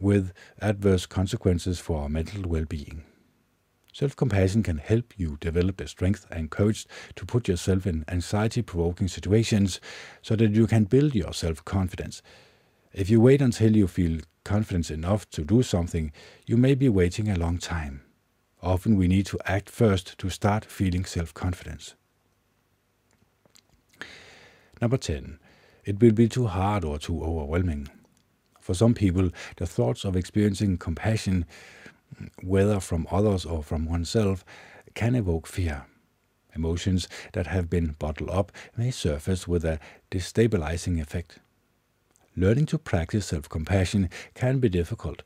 with 0.00 0.32
adverse 0.60 1.06
consequences 1.06 1.78
for 1.78 2.02
our 2.02 2.08
mental 2.08 2.48
well 2.48 2.64
being. 2.64 3.04
Self 3.92 4.14
compassion 4.14 4.62
can 4.62 4.78
help 4.78 5.14
you 5.16 5.36
develop 5.40 5.76
the 5.76 5.88
strength 5.88 6.24
and 6.30 6.50
courage 6.50 6.86
to 7.16 7.26
put 7.26 7.48
yourself 7.48 7.86
in 7.86 8.04
anxiety 8.08 8.62
provoking 8.62 9.08
situations 9.08 9.80
so 10.22 10.36
that 10.36 10.52
you 10.52 10.66
can 10.66 10.84
build 10.84 11.14
your 11.14 11.32
self 11.32 11.64
confidence. 11.64 12.22
If 12.92 13.10
you 13.10 13.20
wait 13.20 13.42
until 13.42 13.76
you 13.76 13.86
feel 13.86 14.20
confidence 14.44 14.90
enough 14.90 15.28
to 15.30 15.44
do 15.44 15.62
something, 15.62 16.12
you 16.46 16.56
may 16.56 16.74
be 16.74 16.88
waiting 16.88 17.28
a 17.28 17.38
long 17.38 17.58
time. 17.58 18.02
Often 18.62 18.96
we 18.96 19.08
need 19.08 19.26
to 19.26 19.38
act 19.44 19.68
first 19.68 20.18
to 20.18 20.30
start 20.30 20.64
feeling 20.64 21.04
self 21.04 21.34
confidence. 21.34 21.94
Number 24.80 24.96
10. 24.96 25.38
It 25.84 26.00
will 26.00 26.12
be 26.12 26.28
too 26.28 26.46
hard 26.46 26.84
or 26.84 26.98
too 26.98 27.22
overwhelming. 27.22 27.88
For 28.60 28.74
some 28.74 28.94
people, 28.94 29.30
the 29.56 29.66
thoughts 29.66 30.04
of 30.04 30.16
experiencing 30.16 30.78
compassion, 30.78 31.46
whether 32.42 32.78
from 32.80 33.06
others 33.10 33.44
or 33.44 33.62
from 33.62 33.86
oneself, 33.86 34.44
can 34.94 35.14
evoke 35.14 35.46
fear. 35.46 35.86
Emotions 36.54 37.08
that 37.32 37.46
have 37.46 37.70
been 37.70 37.94
bottled 37.98 38.30
up 38.30 38.52
may 38.76 38.90
surface 38.90 39.46
with 39.46 39.64
a 39.64 39.78
destabilizing 40.10 41.00
effect. 41.00 41.38
Learning 42.36 42.66
to 42.66 42.78
practice 42.78 43.26
self 43.26 43.48
compassion 43.48 44.08
can 44.34 44.58
be 44.58 44.68
difficult, 44.68 45.22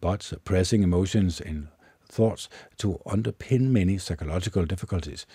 but 0.00 0.22
suppressing 0.22 0.82
emotions 0.82 1.40
in 1.40 1.68
thoughts 2.08 2.48
to 2.78 3.00
underpin 3.06 3.70
many 3.70 3.98
psychological 3.98 4.64
difficulties. 4.64 5.26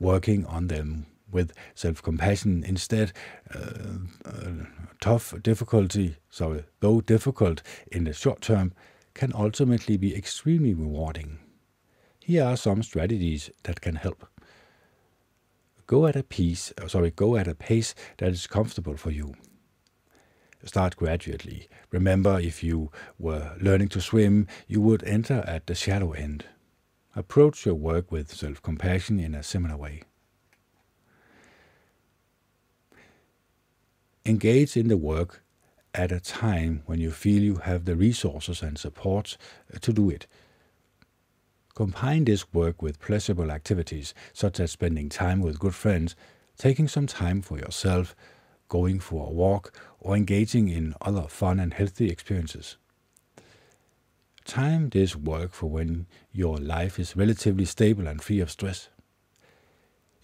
Working 0.00 0.44
on 0.46 0.66
them 0.68 1.06
with 1.32 1.52
self-compassion 1.74 2.64
instead. 2.64 3.12
Uh, 3.54 3.98
uh, 4.24 4.50
tough 5.00 5.34
difficulty, 5.42 6.16
sorry, 6.30 6.64
though 6.80 7.00
difficult 7.00 7.62
in 7.90 8.04
the 8.04 8.12
short 8.12 8.40
term, 8.40 8.72
can 9.14 9.32
ultimately 9.34 9.96
be 9.96 10.14
extremely 10.14 10.74
rewarding. 10.74 11.38
Here 12.20 12.44
are 12.44 12.56
some 12.56 12.82
strategies 12.82 13.50
that 13.64 13.80
can 13.80 13.96
help. 13.96 14.26
Go 15.86 16.06
at 16.06 16.16
a 16.16 16.22
pace, 16.22 16.72
uh, 16.80 16.86
sorry, 16.88 17.10
go 17.10 17.36
at 17.36 17.48
a 17.48 17.54
pace 17.54 17.94
that 18.18 18.30
is 18.30 18.46
comfortable 18.46 18.96
for 18.96 19.10
you. 19.10 19.34
Start 20.64 20.96
gradually. 20.96 21.68
Remember, 21.90 22.38
if 22.38 22.62
you 22.62 22.92
were 23.18 23.56
learning 23.60 23.88
to 23.88 24.00
swim, 24.00 24.46
you 24.68 24.80
would 24.80 25.02
enter 25.02 25.42
at 25.46 25.66
the 25.66 25.74
shallow 25.74 26.12
end. 26.12 26.44
Approach 27.16 27.66
your 27.66 27.74
work 27.74 28.12
with 28.12 28.32
self 28.32 28.62
compassion 28.62 29.18
in 29.18 29.34
a 29.34 29.42
similar 29.42 29.76
way. 29.76 30.02
Engage 34.24 34.76
in 34.76 34.86
the 34.86 34.96
work 34.96 35.42
at 35.94 36.12
a 36.12 36.20
time 36.20 36.82
when 36.86 37.00
you 37.00 37.10
feel 37.10 37.42
you 37.42 37.56
have 37.56 37.84
the 37.84 37.96
resources 37.96 38.62
and 38.62 38.78
support 38.78 39.36
uh, 39.74 39.78
to 39.80 39.92
do 39.92 40.08
it. 40.08 40.28
Combine 41.74 42.24
this 42.24 42.52
work 42.52 42.82
with 42.82 43.00
pleasurable 43.00 43.50
activities, 43.50 44.14
such 44.32 44.60
as 44.60 44.70
spending 44.70 45.08
time 45.08 45.40
with 45.40 45.58
good 45.58 45.74
friends, 45.74 46.14
taking 46.56 46.86
some 46.86 47.08
time 47.08 47.42
for 47.42 47.58
yourself, 47.58 48.14
going 48.68 49.00
for 49.00 49.26
a 49.26 49.32
walk, 49.32 49.72
or 49.98 50.14
engaging 50.14 50.68
in 50.68 50.94
other 51.00 51.22
fun 51.22 51.58
and 51.58 51.74
healthy 51.74 52.08
experiences. 52.08 52.76
Time 54.44 54.88
this 54.90 55.16
work 55.16 55.52
for 55.52 55.66
when 55.66 56.06
your 56.30 56.58
life 56.58 56.98
is 56.98 57.16
relatively 57.16 57.64
stable 57.64 58.06
and 58.06 58.22
free 58.22 58.38
of 58.38 58.50
stress. 58.50 58.88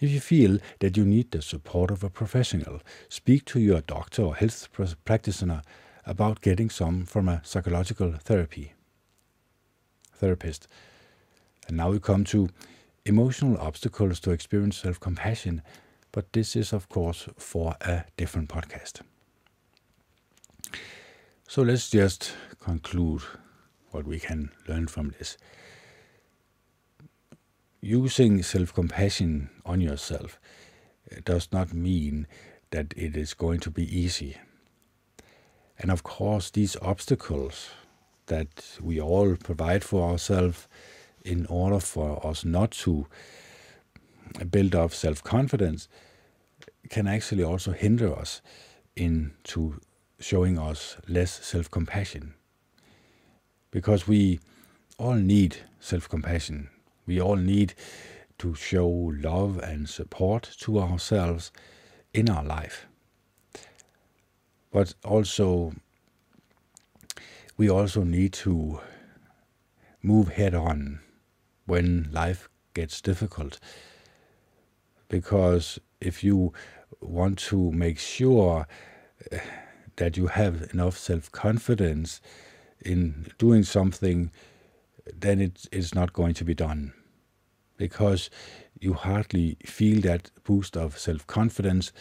If 0.01 0.11
you 0.11 0.21
feel 0.21 0.59
that 0.79 0.97
you 0.97 1.05
need 1.05 1.33
the 1.33 1.43
support 1.43 1.91
of 1.91 2.05
a 2.05 2.11
professional, 2.11 2.81
speak 3.09 3.45
to 3.47 3.61
your 3.61 3.81
doctor 3.81 4.23
or 4.23 4.37
health 4.37 4.69
practitioner 5.05 5.63
about 6.07 6.41
getting 6.41 6.71
some 6.71 7.05
from 7.05 7.29
a 7.29 7.41
psychological 7.45 8.13
therapy 8.13 8.75
therapist. 10.15 10.69
And 11.67 11.77
now 11.77 11.91
we 11.91 12.01
come 12.01 12.25
to 12.25 12.49
emotional 13.05 13.59
obstacles 13.59 14.21
to 14.21 14.31
experience 14.31 14.79
self-compassion, 14.79 15.63
but 16.13 16.33
this 16.33 16.57
is 16.57 16.73
of 16.73 16.89
course 16.89 17.29
for 17.37 17.75
a 17.81 18.05
different 18.17 18.49
podcast. 18.49 19.01
So 21.49 21.63
let's 21.63 21.91
just 21.91 22.35
conclude 22.61 23.23
what 23.91 24.07
we 24.07 24.19
can 24.21 24.51
learn 24.69 24.87
from 24.87 25.15
this. 25.19 25.39
Using 27.81 28.43
self 28.43 28.75
compassion 28.75 29.51
on 29.65 29.81
yourself 29.81 30.41
does 31.25 31.49
not 31.53 31.73
mean 31.73 32.27
that 32.71 32.93
it 32.97 33.17
is 33.17 33.35
going 33.35 33.61
to 33.61 33.71
be 33.71 33.85
easy. 33.97 34.37
And 35.79 35.91
of 35.91 36.03
course, 36.03 36.51
these 36.51 36.77
obstacles 36.83 37.69
that 38.27 38.79
we 38.81 39.01
all 39.01 39.37
provide 39.37 39.85
for 39.85 40.11
ourselves 40.11 40.67
in 41.25 41.47
order 41.47 41.79
for 41.79 42.25
us 42.27 42.45
not 42.45 42.73
to 42.73 43.07
build 44.51 44.75
up 44.75 44.93
self 44.93 45.23
confidence 45.23 45.89
can 46.89 47.07
actually 47.07 47.45
also 47.45 47.73
hinder 47.73 48.15
us 48.15 48.43
into 48.97 49.81
showing 50.19 50.59
us 50.59 50.97
less 51.07 51.45
self 51.45 51.71
compassion 51.71 52.35
because 53.71 54.09
we 54.09 54.41
all 54.99 55.15
need 55.15 55.59
self 55.79 56.09
compassion. 56.09 56.69
We 57.09 57.23
all 57.23 57.37
need 57.37 57.73
to 58.37 58.55
show 58.55 58.87
love 58.87 59.59
and 59.59 59.89
support 59.89 60.43
to 60.61 60.79
ourselves 60.79 61.51
in 62.13 62.29
our 62.29 62.45
life. 62.45 62.87
But 64.71 64.95
also, 65.03 65.73
we 67.57 67.71
also 67.71 68.05
need 68.05 68.35
to 68.45 68.81
move 70.03 70.29
head 70.29 70.55
on 70.55 71.01
when 71.65 72.11
life 72.13 72.51
gets 72.75 73.01
difficult. 73.01 73.59
Because 75.09 75.81
if 76.03 76.23
you 76.23 76.53
want 77.01 77.39
to 77.39 77.73
make 77.73 77.99
sure 77.99 78.67
eh, 79.33 79.41
that 79.97 80.19
you 80.19 80.27
have 80.27 80.69
enough 80.75 80.99
self 80.99 81.33
confidence 81.33 82.21
in 82.85 83.29
doing 83.39 83.63
something, 83.63 84.31
then 85.19 85.41
it 85.41 85.65
is 85.73 85.95
not 85.95 86.13
going 86.13 86.35
to 86.35 86.45
be 86.45 86.55
done. 86.55 86.93
Because 87.79 88.29
you 88.79 88.93
hardly 88.93 89.57
feel 89.65 90.03
that 90.03 90.31
boost 90.45 90.77
of 90.77 90.99
self 90.99 91.27
confidence 91.27 91.93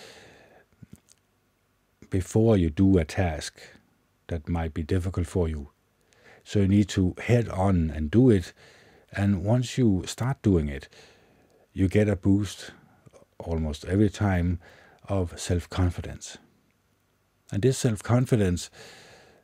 before 2.10 2.58
you 2.58 2.70
do 2.70 2.98
a 2.98 3.06
task 3.06 3.60
that 4.28 4.50
might 4.50 4.74
be 4.74 4.84
difficult 4.84 5.28
for 5.28 5.48
you. 5.48 5.70
So 6.44 6.60
you 6.60 6.68
need 6.68 6.90
to 6.90 7.16
head 7.18 7.48
on 7.50 7.90
and 7.90 8.12
do 8.12 8.30
it. 8.30 8.54
And 9.12 9.44
once 9.44 9.78
you 9.78 10.04
start 10.06 10.42
doing 10.42 10.68
it, 10.68 10.90
you 11.74 11.88
get 11.88 12.10
a 12.10 12.16
boost 12.16 12.72
almost 13.40 13.86
every 13.86 14.10
time 14.10 14.60
of 15.08 15.40
self 15.40 15.70
confidence. 15.70 16.38
And 17.52 17.62
this 17.62 17.78
self 17.78 18.04
confidence 18.04 18.70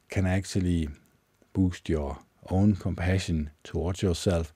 can 0.09 0.25
actually 0.25 0.89
boost 1.53 1.89
your 1.89 2.19
own 2.49 2.75
compassion 2.75 3.51
towards 3.63 4.01
yourself 4.01 4.53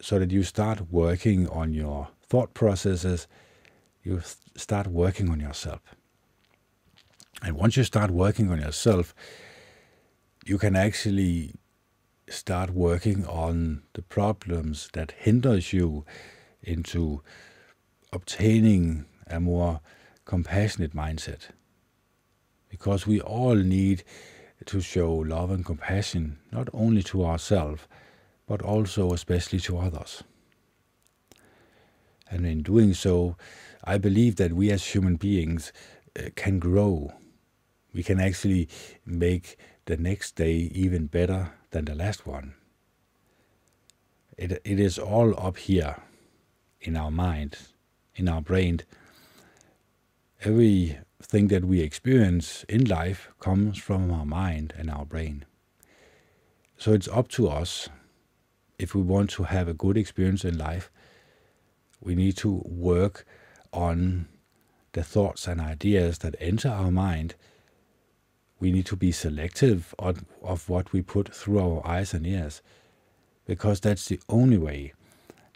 so 0.00 0.18
that 0.18 0.30
you 0.30 0.42
start 0.42 0.90
working 0.90 1.48
on 1.48 1.72
your 1.72 2.08
thought 2.22 2.54
processes, 2.54 3.26
you 4.02 4.22
start 4.56 4.86
working 4.86 5.30
on 5.30 5.40
yourself. 5.40 5.80
And 7.42 7.56
once 7.56 7.76
you 7.76 7.84
start 7.84 8.10
working 8.10 8.50
on 8.50 8.60
yourself, 8.60 9.14
you 10.44 10.58
can 10.58 10.76
actually 10.76 11.54
start 12.28 12.70
working 12.70 13.24
on 13.26 13.82
the 13.94 14.02
problems 14.02 14.88
that 14.92 15.12
hinders 15.12 15.72
you 15.72 16.04
into 16.62 17.22
obtaining 18.12 19.06
a 19.26 19.40
more 19.40 19.80
compassionate 20.24 20.94
mindset. 20.94 21.48
Because 22.68 23.06
we 23.06 23.20
all 23.20 23.54
need 23.54 24.04
to 24.66 24.80
show 24.80 25.12
love 25.12 25.50
and 25.50 25.64
compassion 25.64 26.38
not 26.52 26.68
only 26.72 27.02
to 27.04 27.24
ourselves, 27.24 27.82
but 28.48 28.62
also 28.62 29.12
especially 29.12 29.60
to 29.60 29.78
others. 29.78 30.24
And 32.30 32.46
in 32.46 32.62
doing 32.62 32.94
so, 32.94 33.36
I 33.84 33.98
believe 33.98 34.36
that 34.36 34.54
we 34.54 34.70
as 34.70 34.84
human 34.86 35.16
beings 35.16 35.72
uh, 36.18 36.30
can 36.34 36.58
grow. 36.58 37.12
We 37.94 38.02
can 38.02 38.20
actually 38.20 38.68
make 39.04 39.58
the 39.84 39.96
next 39.96 40.36
day 40.36 40.70
even 40.74 41.06
better 41.06 41.52
than 41.70 41.84
the 41.84 41.94
last 41.94 42.26
one. 42.26 42.54
It, 44.36 44.60
it 44.64 44.80
is 44.80 44.98
all 44.98 45.38
up 45.38 45.58
here 45.58 45.96
in 46.80 46.96
our 46.96 47.10
mind, 47.10 47.58
in 48.14 48.28
our 48.28 48.40
brain. 48.40 48.80
Everything 50.42 51.48
that 51.48 51.64
we 51.64 51.80
experience 51.80 52.64
in 52.68 52.84
life 52.84 53.28
comes 53.40 53.78
from 53.78 54.10
our 54.10 54.26
mind 54.26 54.72
and 54.76 54.90
our 54.90 55.04
brain. 55.04 55.44
So 56.76 56.92
it's 56.92 57.08
up 57.08 57.28
to 57.30 57.48
us 57.48 57.88
if 58.78 58.94
we 58.94 59.02
want 59.02 59.30
to 59.30 59.44
have 59.44 59.68
a 59.68 59.74
good 59.74 59.96
experience 59.96 60.44
in 60.44 60.56
life, 60.56 60.90
we 62.00 62.14
need 62.14 62.36
to 62.38 62.62
work 62.64 63.26
on 63.72 64.28
the 64.92 65.02
thoughts 65.02 65.46
and 65.46 65.60
ideas 65.60 66.18
that 66.18 66.36
enter 66.40 66.68
our 66.68 66.90
mind. 66.90 67.34
We 68.60 68.72
need 68.72 68.86
to 68.86 68.96
be 68.96 69.12
selective 69.12 69.94
of, 69.98 70.24
what 70.68 70.92
we 70.92 71.02
put 71.02 71.34
through 71.34 71.60
our 71.60 71.86
eyes 71.86 72.14
and 72.14 72.26
ears, 72.26 72.62
because 73.46 73.80
that's 73.80 74.06
the 74.06 74.20
only 74.28 74.58
way 74.58 74.92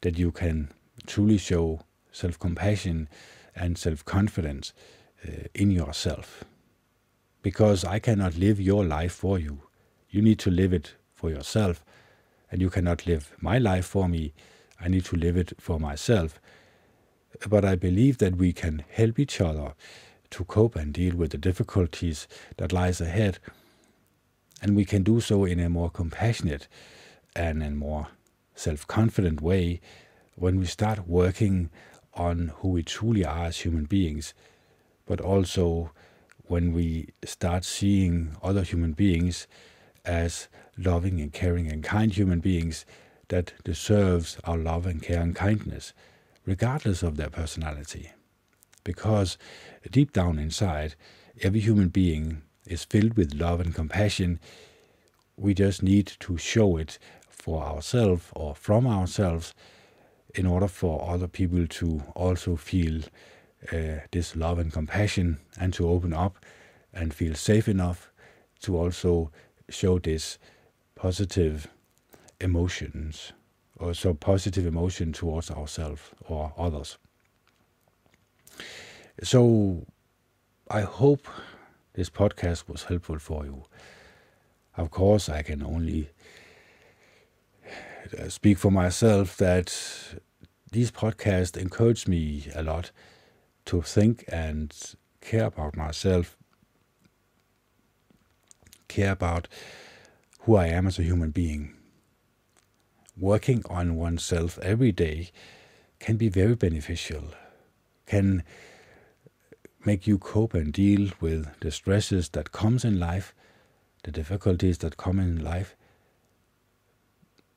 that 0.02 0.18
you 0.18 0.30
can 0.30 0.70
truly 1.06 1.38
show 1.38 1.80
self 2.12 2.38
compassion 2.38 3.08
and 3.54 3.78
self 3.78 4.04
confidence 4.04 4.72
uh, 5.26 5.48
in 5.54 5.70
yourself. 5.70 6.44
Because 7.42 7.84
I 7.84 7.98
cannot 7.98 8.36
live 8.36 8.60
your 8.60 8.84
life 8.84 9.12
for 9.12 9.38
you. 9.38 9.62
You 10.10 10.22
need 10.22 10.38
to 10.40 10.50
live 10.50 10.72
it 10.72 10.94
for 11.12 11.30
yourself, 11.30 11.84
and 12.52 12.60
you 12.60 12.70
cannot 12.70 13.04
live 13.06 13.32
my 13.40 13.58
life 13.58 13.86
for 13.86 14.08
me. 14.08 14.32
I 14.80 14.86
need 14.86 15.04
to 15.06 15.16
live 15.16 15.36
it 15.36 15.54
for 15.58 15.80
myself. 15.80 16.38
But 17.48 17.64
I 17.64 17.74
believe 17.74 18.18
that 18.18 18.36
we 18.36 18.52
can 18.52 18.84
help 18.90 19.18
each 19.18 19.40
other 19.40 19.74
to 20.30 20.44
cope 20.44 20.76
and 20.76 20.92
deal 20.92 21.16
with 21.16 21.32
the 21.32 21.38
difficulties 21.38 22.28
that 22.58 22.72
lies 22.72 23.00
ahead, 23.00 23.40
and 24.60 24.76
we 24.76 24.84
can 24.84 25.02
do 25.02 25.20
so 25.20 25.44
in 25.44 25.58
a 25.58 25.68
more 25.68 25.90
compassionate 25.90 26.68
and 27.34 27.62
a 27.62 27.70
more 27.70 28.08
self-confident 28.54 29.40
way 29.40 29.80
when 30.36 30.60
we 30.60 30.66
start 30.66 31.08
working 31.08 31.70
on 32.14 32.52
who 32.58 32.68
we 32.68 32.82
truly 32.82 33.24
are 33.24 33.46
as 33.46 33.60
human 33.60 33.84
beings 33.86 34.34
but 35.06 35.20
also 35.20 35.90
when 36.46 36.72
we 36.72 37.08
start 37.24 37.64
seeing 37.64 38.36
other 38.42 38.62
human 38.62 38.92
beings 38.92 39.46
as 40.04 40.48
loving 40.76 41.20
and 41.20 41.32
caring 41.32 41.70
and 41.70 41.82
kind 41.82 42.12
human 42.12 42.40
beings 42.40 42.84
that 43.28 43.52
deserves 43.64 44.38
our 44.44 44.58
love 44.58 44.86
and 44.86 45.02
care 45.02 45.20
and 45.20 45.34
kindness, 45.34 45.92
regardless 46.44 47.02
of 47.02 47.16
their 47.16 47.30
personality. 47.30 48.10
Because 48.84 49.38
deep 49.90 50.12
down 50.12 50.38
inside, 50.38 50.94
every 51.40 51.60
human 51.60 51.88
being 51.88 52.42
is 52.66 52.84
filled 52.84 53.16
with 53.16 53.34
love 53.34 53.60
and 53.60 53.74
compassion, 53.74 54.40
we 55.36 55.54
just 55.54 55.82
need 55.82 56.12
to 56.20 56.36
show 56.36 56.76
it 56.76 56.98
for 57.28 57.62
ourselves 57.62 58.26
or 58.34 58.54
from 58.54 58.86
ourselves 58.86 59.54
in 60.34 60.46
order 60.46 60.68
for 60.68 61.08
other 61.08 61.28
people 61.28 61.66
to 61.66 62.02
also 62.14 62.56
feel 62.56 63.02
uh, 63.72 64.00
this 64.10 64.34
love 64.34 64.58
and 64.58 64.72
compassion 64.72 65.38
and 65.58 65.72
to 65.74 65.88
open 65.88 66.12
up 66.12 66.44
and 66.92 67.14
feel 67.14 67.34
safe 67.34 67.68
enough 67.68 68.10
to 68.60 68.76
also 68.76 69.30
show 69.68 69.98
this 69.98 70.38
positive 71.02 71.66
emotions 72.40 73.32
or 73.76 73.92
so 73.92 74.14
positive 74.14 74.64
emotion 74.64 75.12
towards 75.12 75.50
ourselves 75.50 76.02
or 76.28 76.54
others. 76.56 76.96
So 79.24 79.84
I 80.70 80.82
hope 80.82 81.26
this 81.94 82.08
podcast 82.08 82.68
was 82.68 82.84
helpful 82.84 83.18
for 83.18 83.44
you. 83.44 83.64
Of 84.76 84.92
course, 84.92 85.28
I 85.28 85.42
can 85.42 85.60
only 85.64 86.08
uh, 88.16 88.28
speak 88.28 88.58
for 88.58 88.70
myself 88.70 89.36
that 89.38 89.76
these 90.70 90.92
podcasts 90.92 91.56
encourage 91.56 92.06
me 92.06 92.46
a 92.54 92.62
lot 92.62 92.92
to 93.64 93.82
think 93.82 94.24
and 94.28 94.72
care 95.20 95.46
about 95.46 95.76
myself, 95.76 96.36
care 98.86 99.10
about 99.10 99.48
who 100.44 100.56
I 100.56 100.66
am 100.66 100.86
as 100.86 100.98
a 100.98 101.04
human 101.04 101.30
being. 101.30 101.74
Working 103.16 103.62
on 103.70 103.96
oneself 103.96 104.58
every 104.58 104.90
day 104.90 105.30
can 106.00 106.16
be 106.16 106.28
very 106.28 106.56
beneficial, 106.56 107.22
can 108.06 108.42
make 109.84 110.06
you 110.06 110.18
cope 110.18 110.54
and 110.54 110.72
deal 110.72 111.10
with 111.20 111.48
the 111.60 111.70
stresses 111.70 112.30
that 112.30 112.52
comes 112.52 112.84
in 112.84 112.98
life, 112.98 113.34
the 114.02 114.10
difficulties 114.10 114.78
that 114.78 114.96
come 114.96 115.20
in 115.20 115.42
life, 115.42 115.76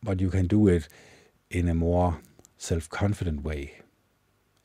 but 0.03 0.19
you 0.19 0.29
can 0.29 0.45
do 0.45 0.67
it 0.67 0.87
in 1.49 1.67
a 1.67 1.73
more 1.73 2.19
self-confident 2.57 3.43
way, 3.43 3.81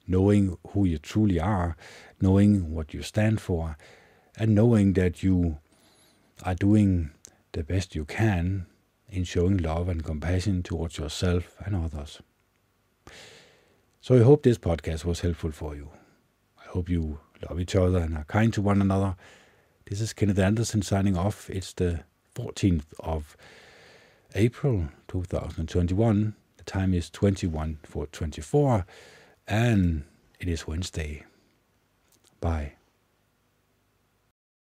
knowing 0.07 0.59
who 0.69 0.85
you 0.85 0.99
truly 0.99 1.41
are, 1.41 1.77
knowing 2.21 2.75
what 2.75 2.93
you 2.93 3.03
stand 3.03 3.41
for, 3.41 3.79
and 4.37 4.55
knowing 4.55 4.93
that 4.93 5.23
you 5.23 5.59
are 6.43 6.55
doing 6.55 7.11
the 7.53 7.65
best 7.65 7.95
you 7.95 8.05
can 8.05 8.67
in 9.09 9.25
showing 9.25 9.57
love 9.57 9.89
and 9.89 10.05
compassion 10.05 10.63
towards 10.63 10.99
yourself 10.99 11.57
and 11.65 11.75
others. 11.75 12.21
So 14.01 14.17
I 14.17 14.23
hope 14.23 14.43
this 14.43 14.59
podcast 14.59 15.05
was 15.05 15.21
helpful 15.21 15.51
for 15.51 15.75
you. 15.75 15.91
I 16.59 16.69
hope 16.69 16.89
you 16.89 17.21
love 17.49 17.61
each 17.61 17.75
other 17.75 17.99
and 17.99 18.17
are 18.17 18.25
kind 18.25 18.53
to 18.55 18.63
one 18.63 18.81
another. 18.81 19.17
This 19.87 20.01
is 20.01 20.13
Kenneth 20.13 20.39
Anderson 20.39 20.83
signing 20.83 21.17
off. 21.17 21.51
It's 21.51 21.73
the 21.73 22.05
14th 22.35 22.87
of 23.01 23.37
April 24.35 24.89
2021. 25.09 26.35
The 26.57 26.65
time 26.65 26.95
is 26.95 27.11
21 27.11 27.79
for 27.83 28.07
24 28.07 28.87
and 29.49 30.05
it 30.39 30.49
is 30.49 30.67
Wednesday. 30.67 31.25
Bye. 32.41 32.75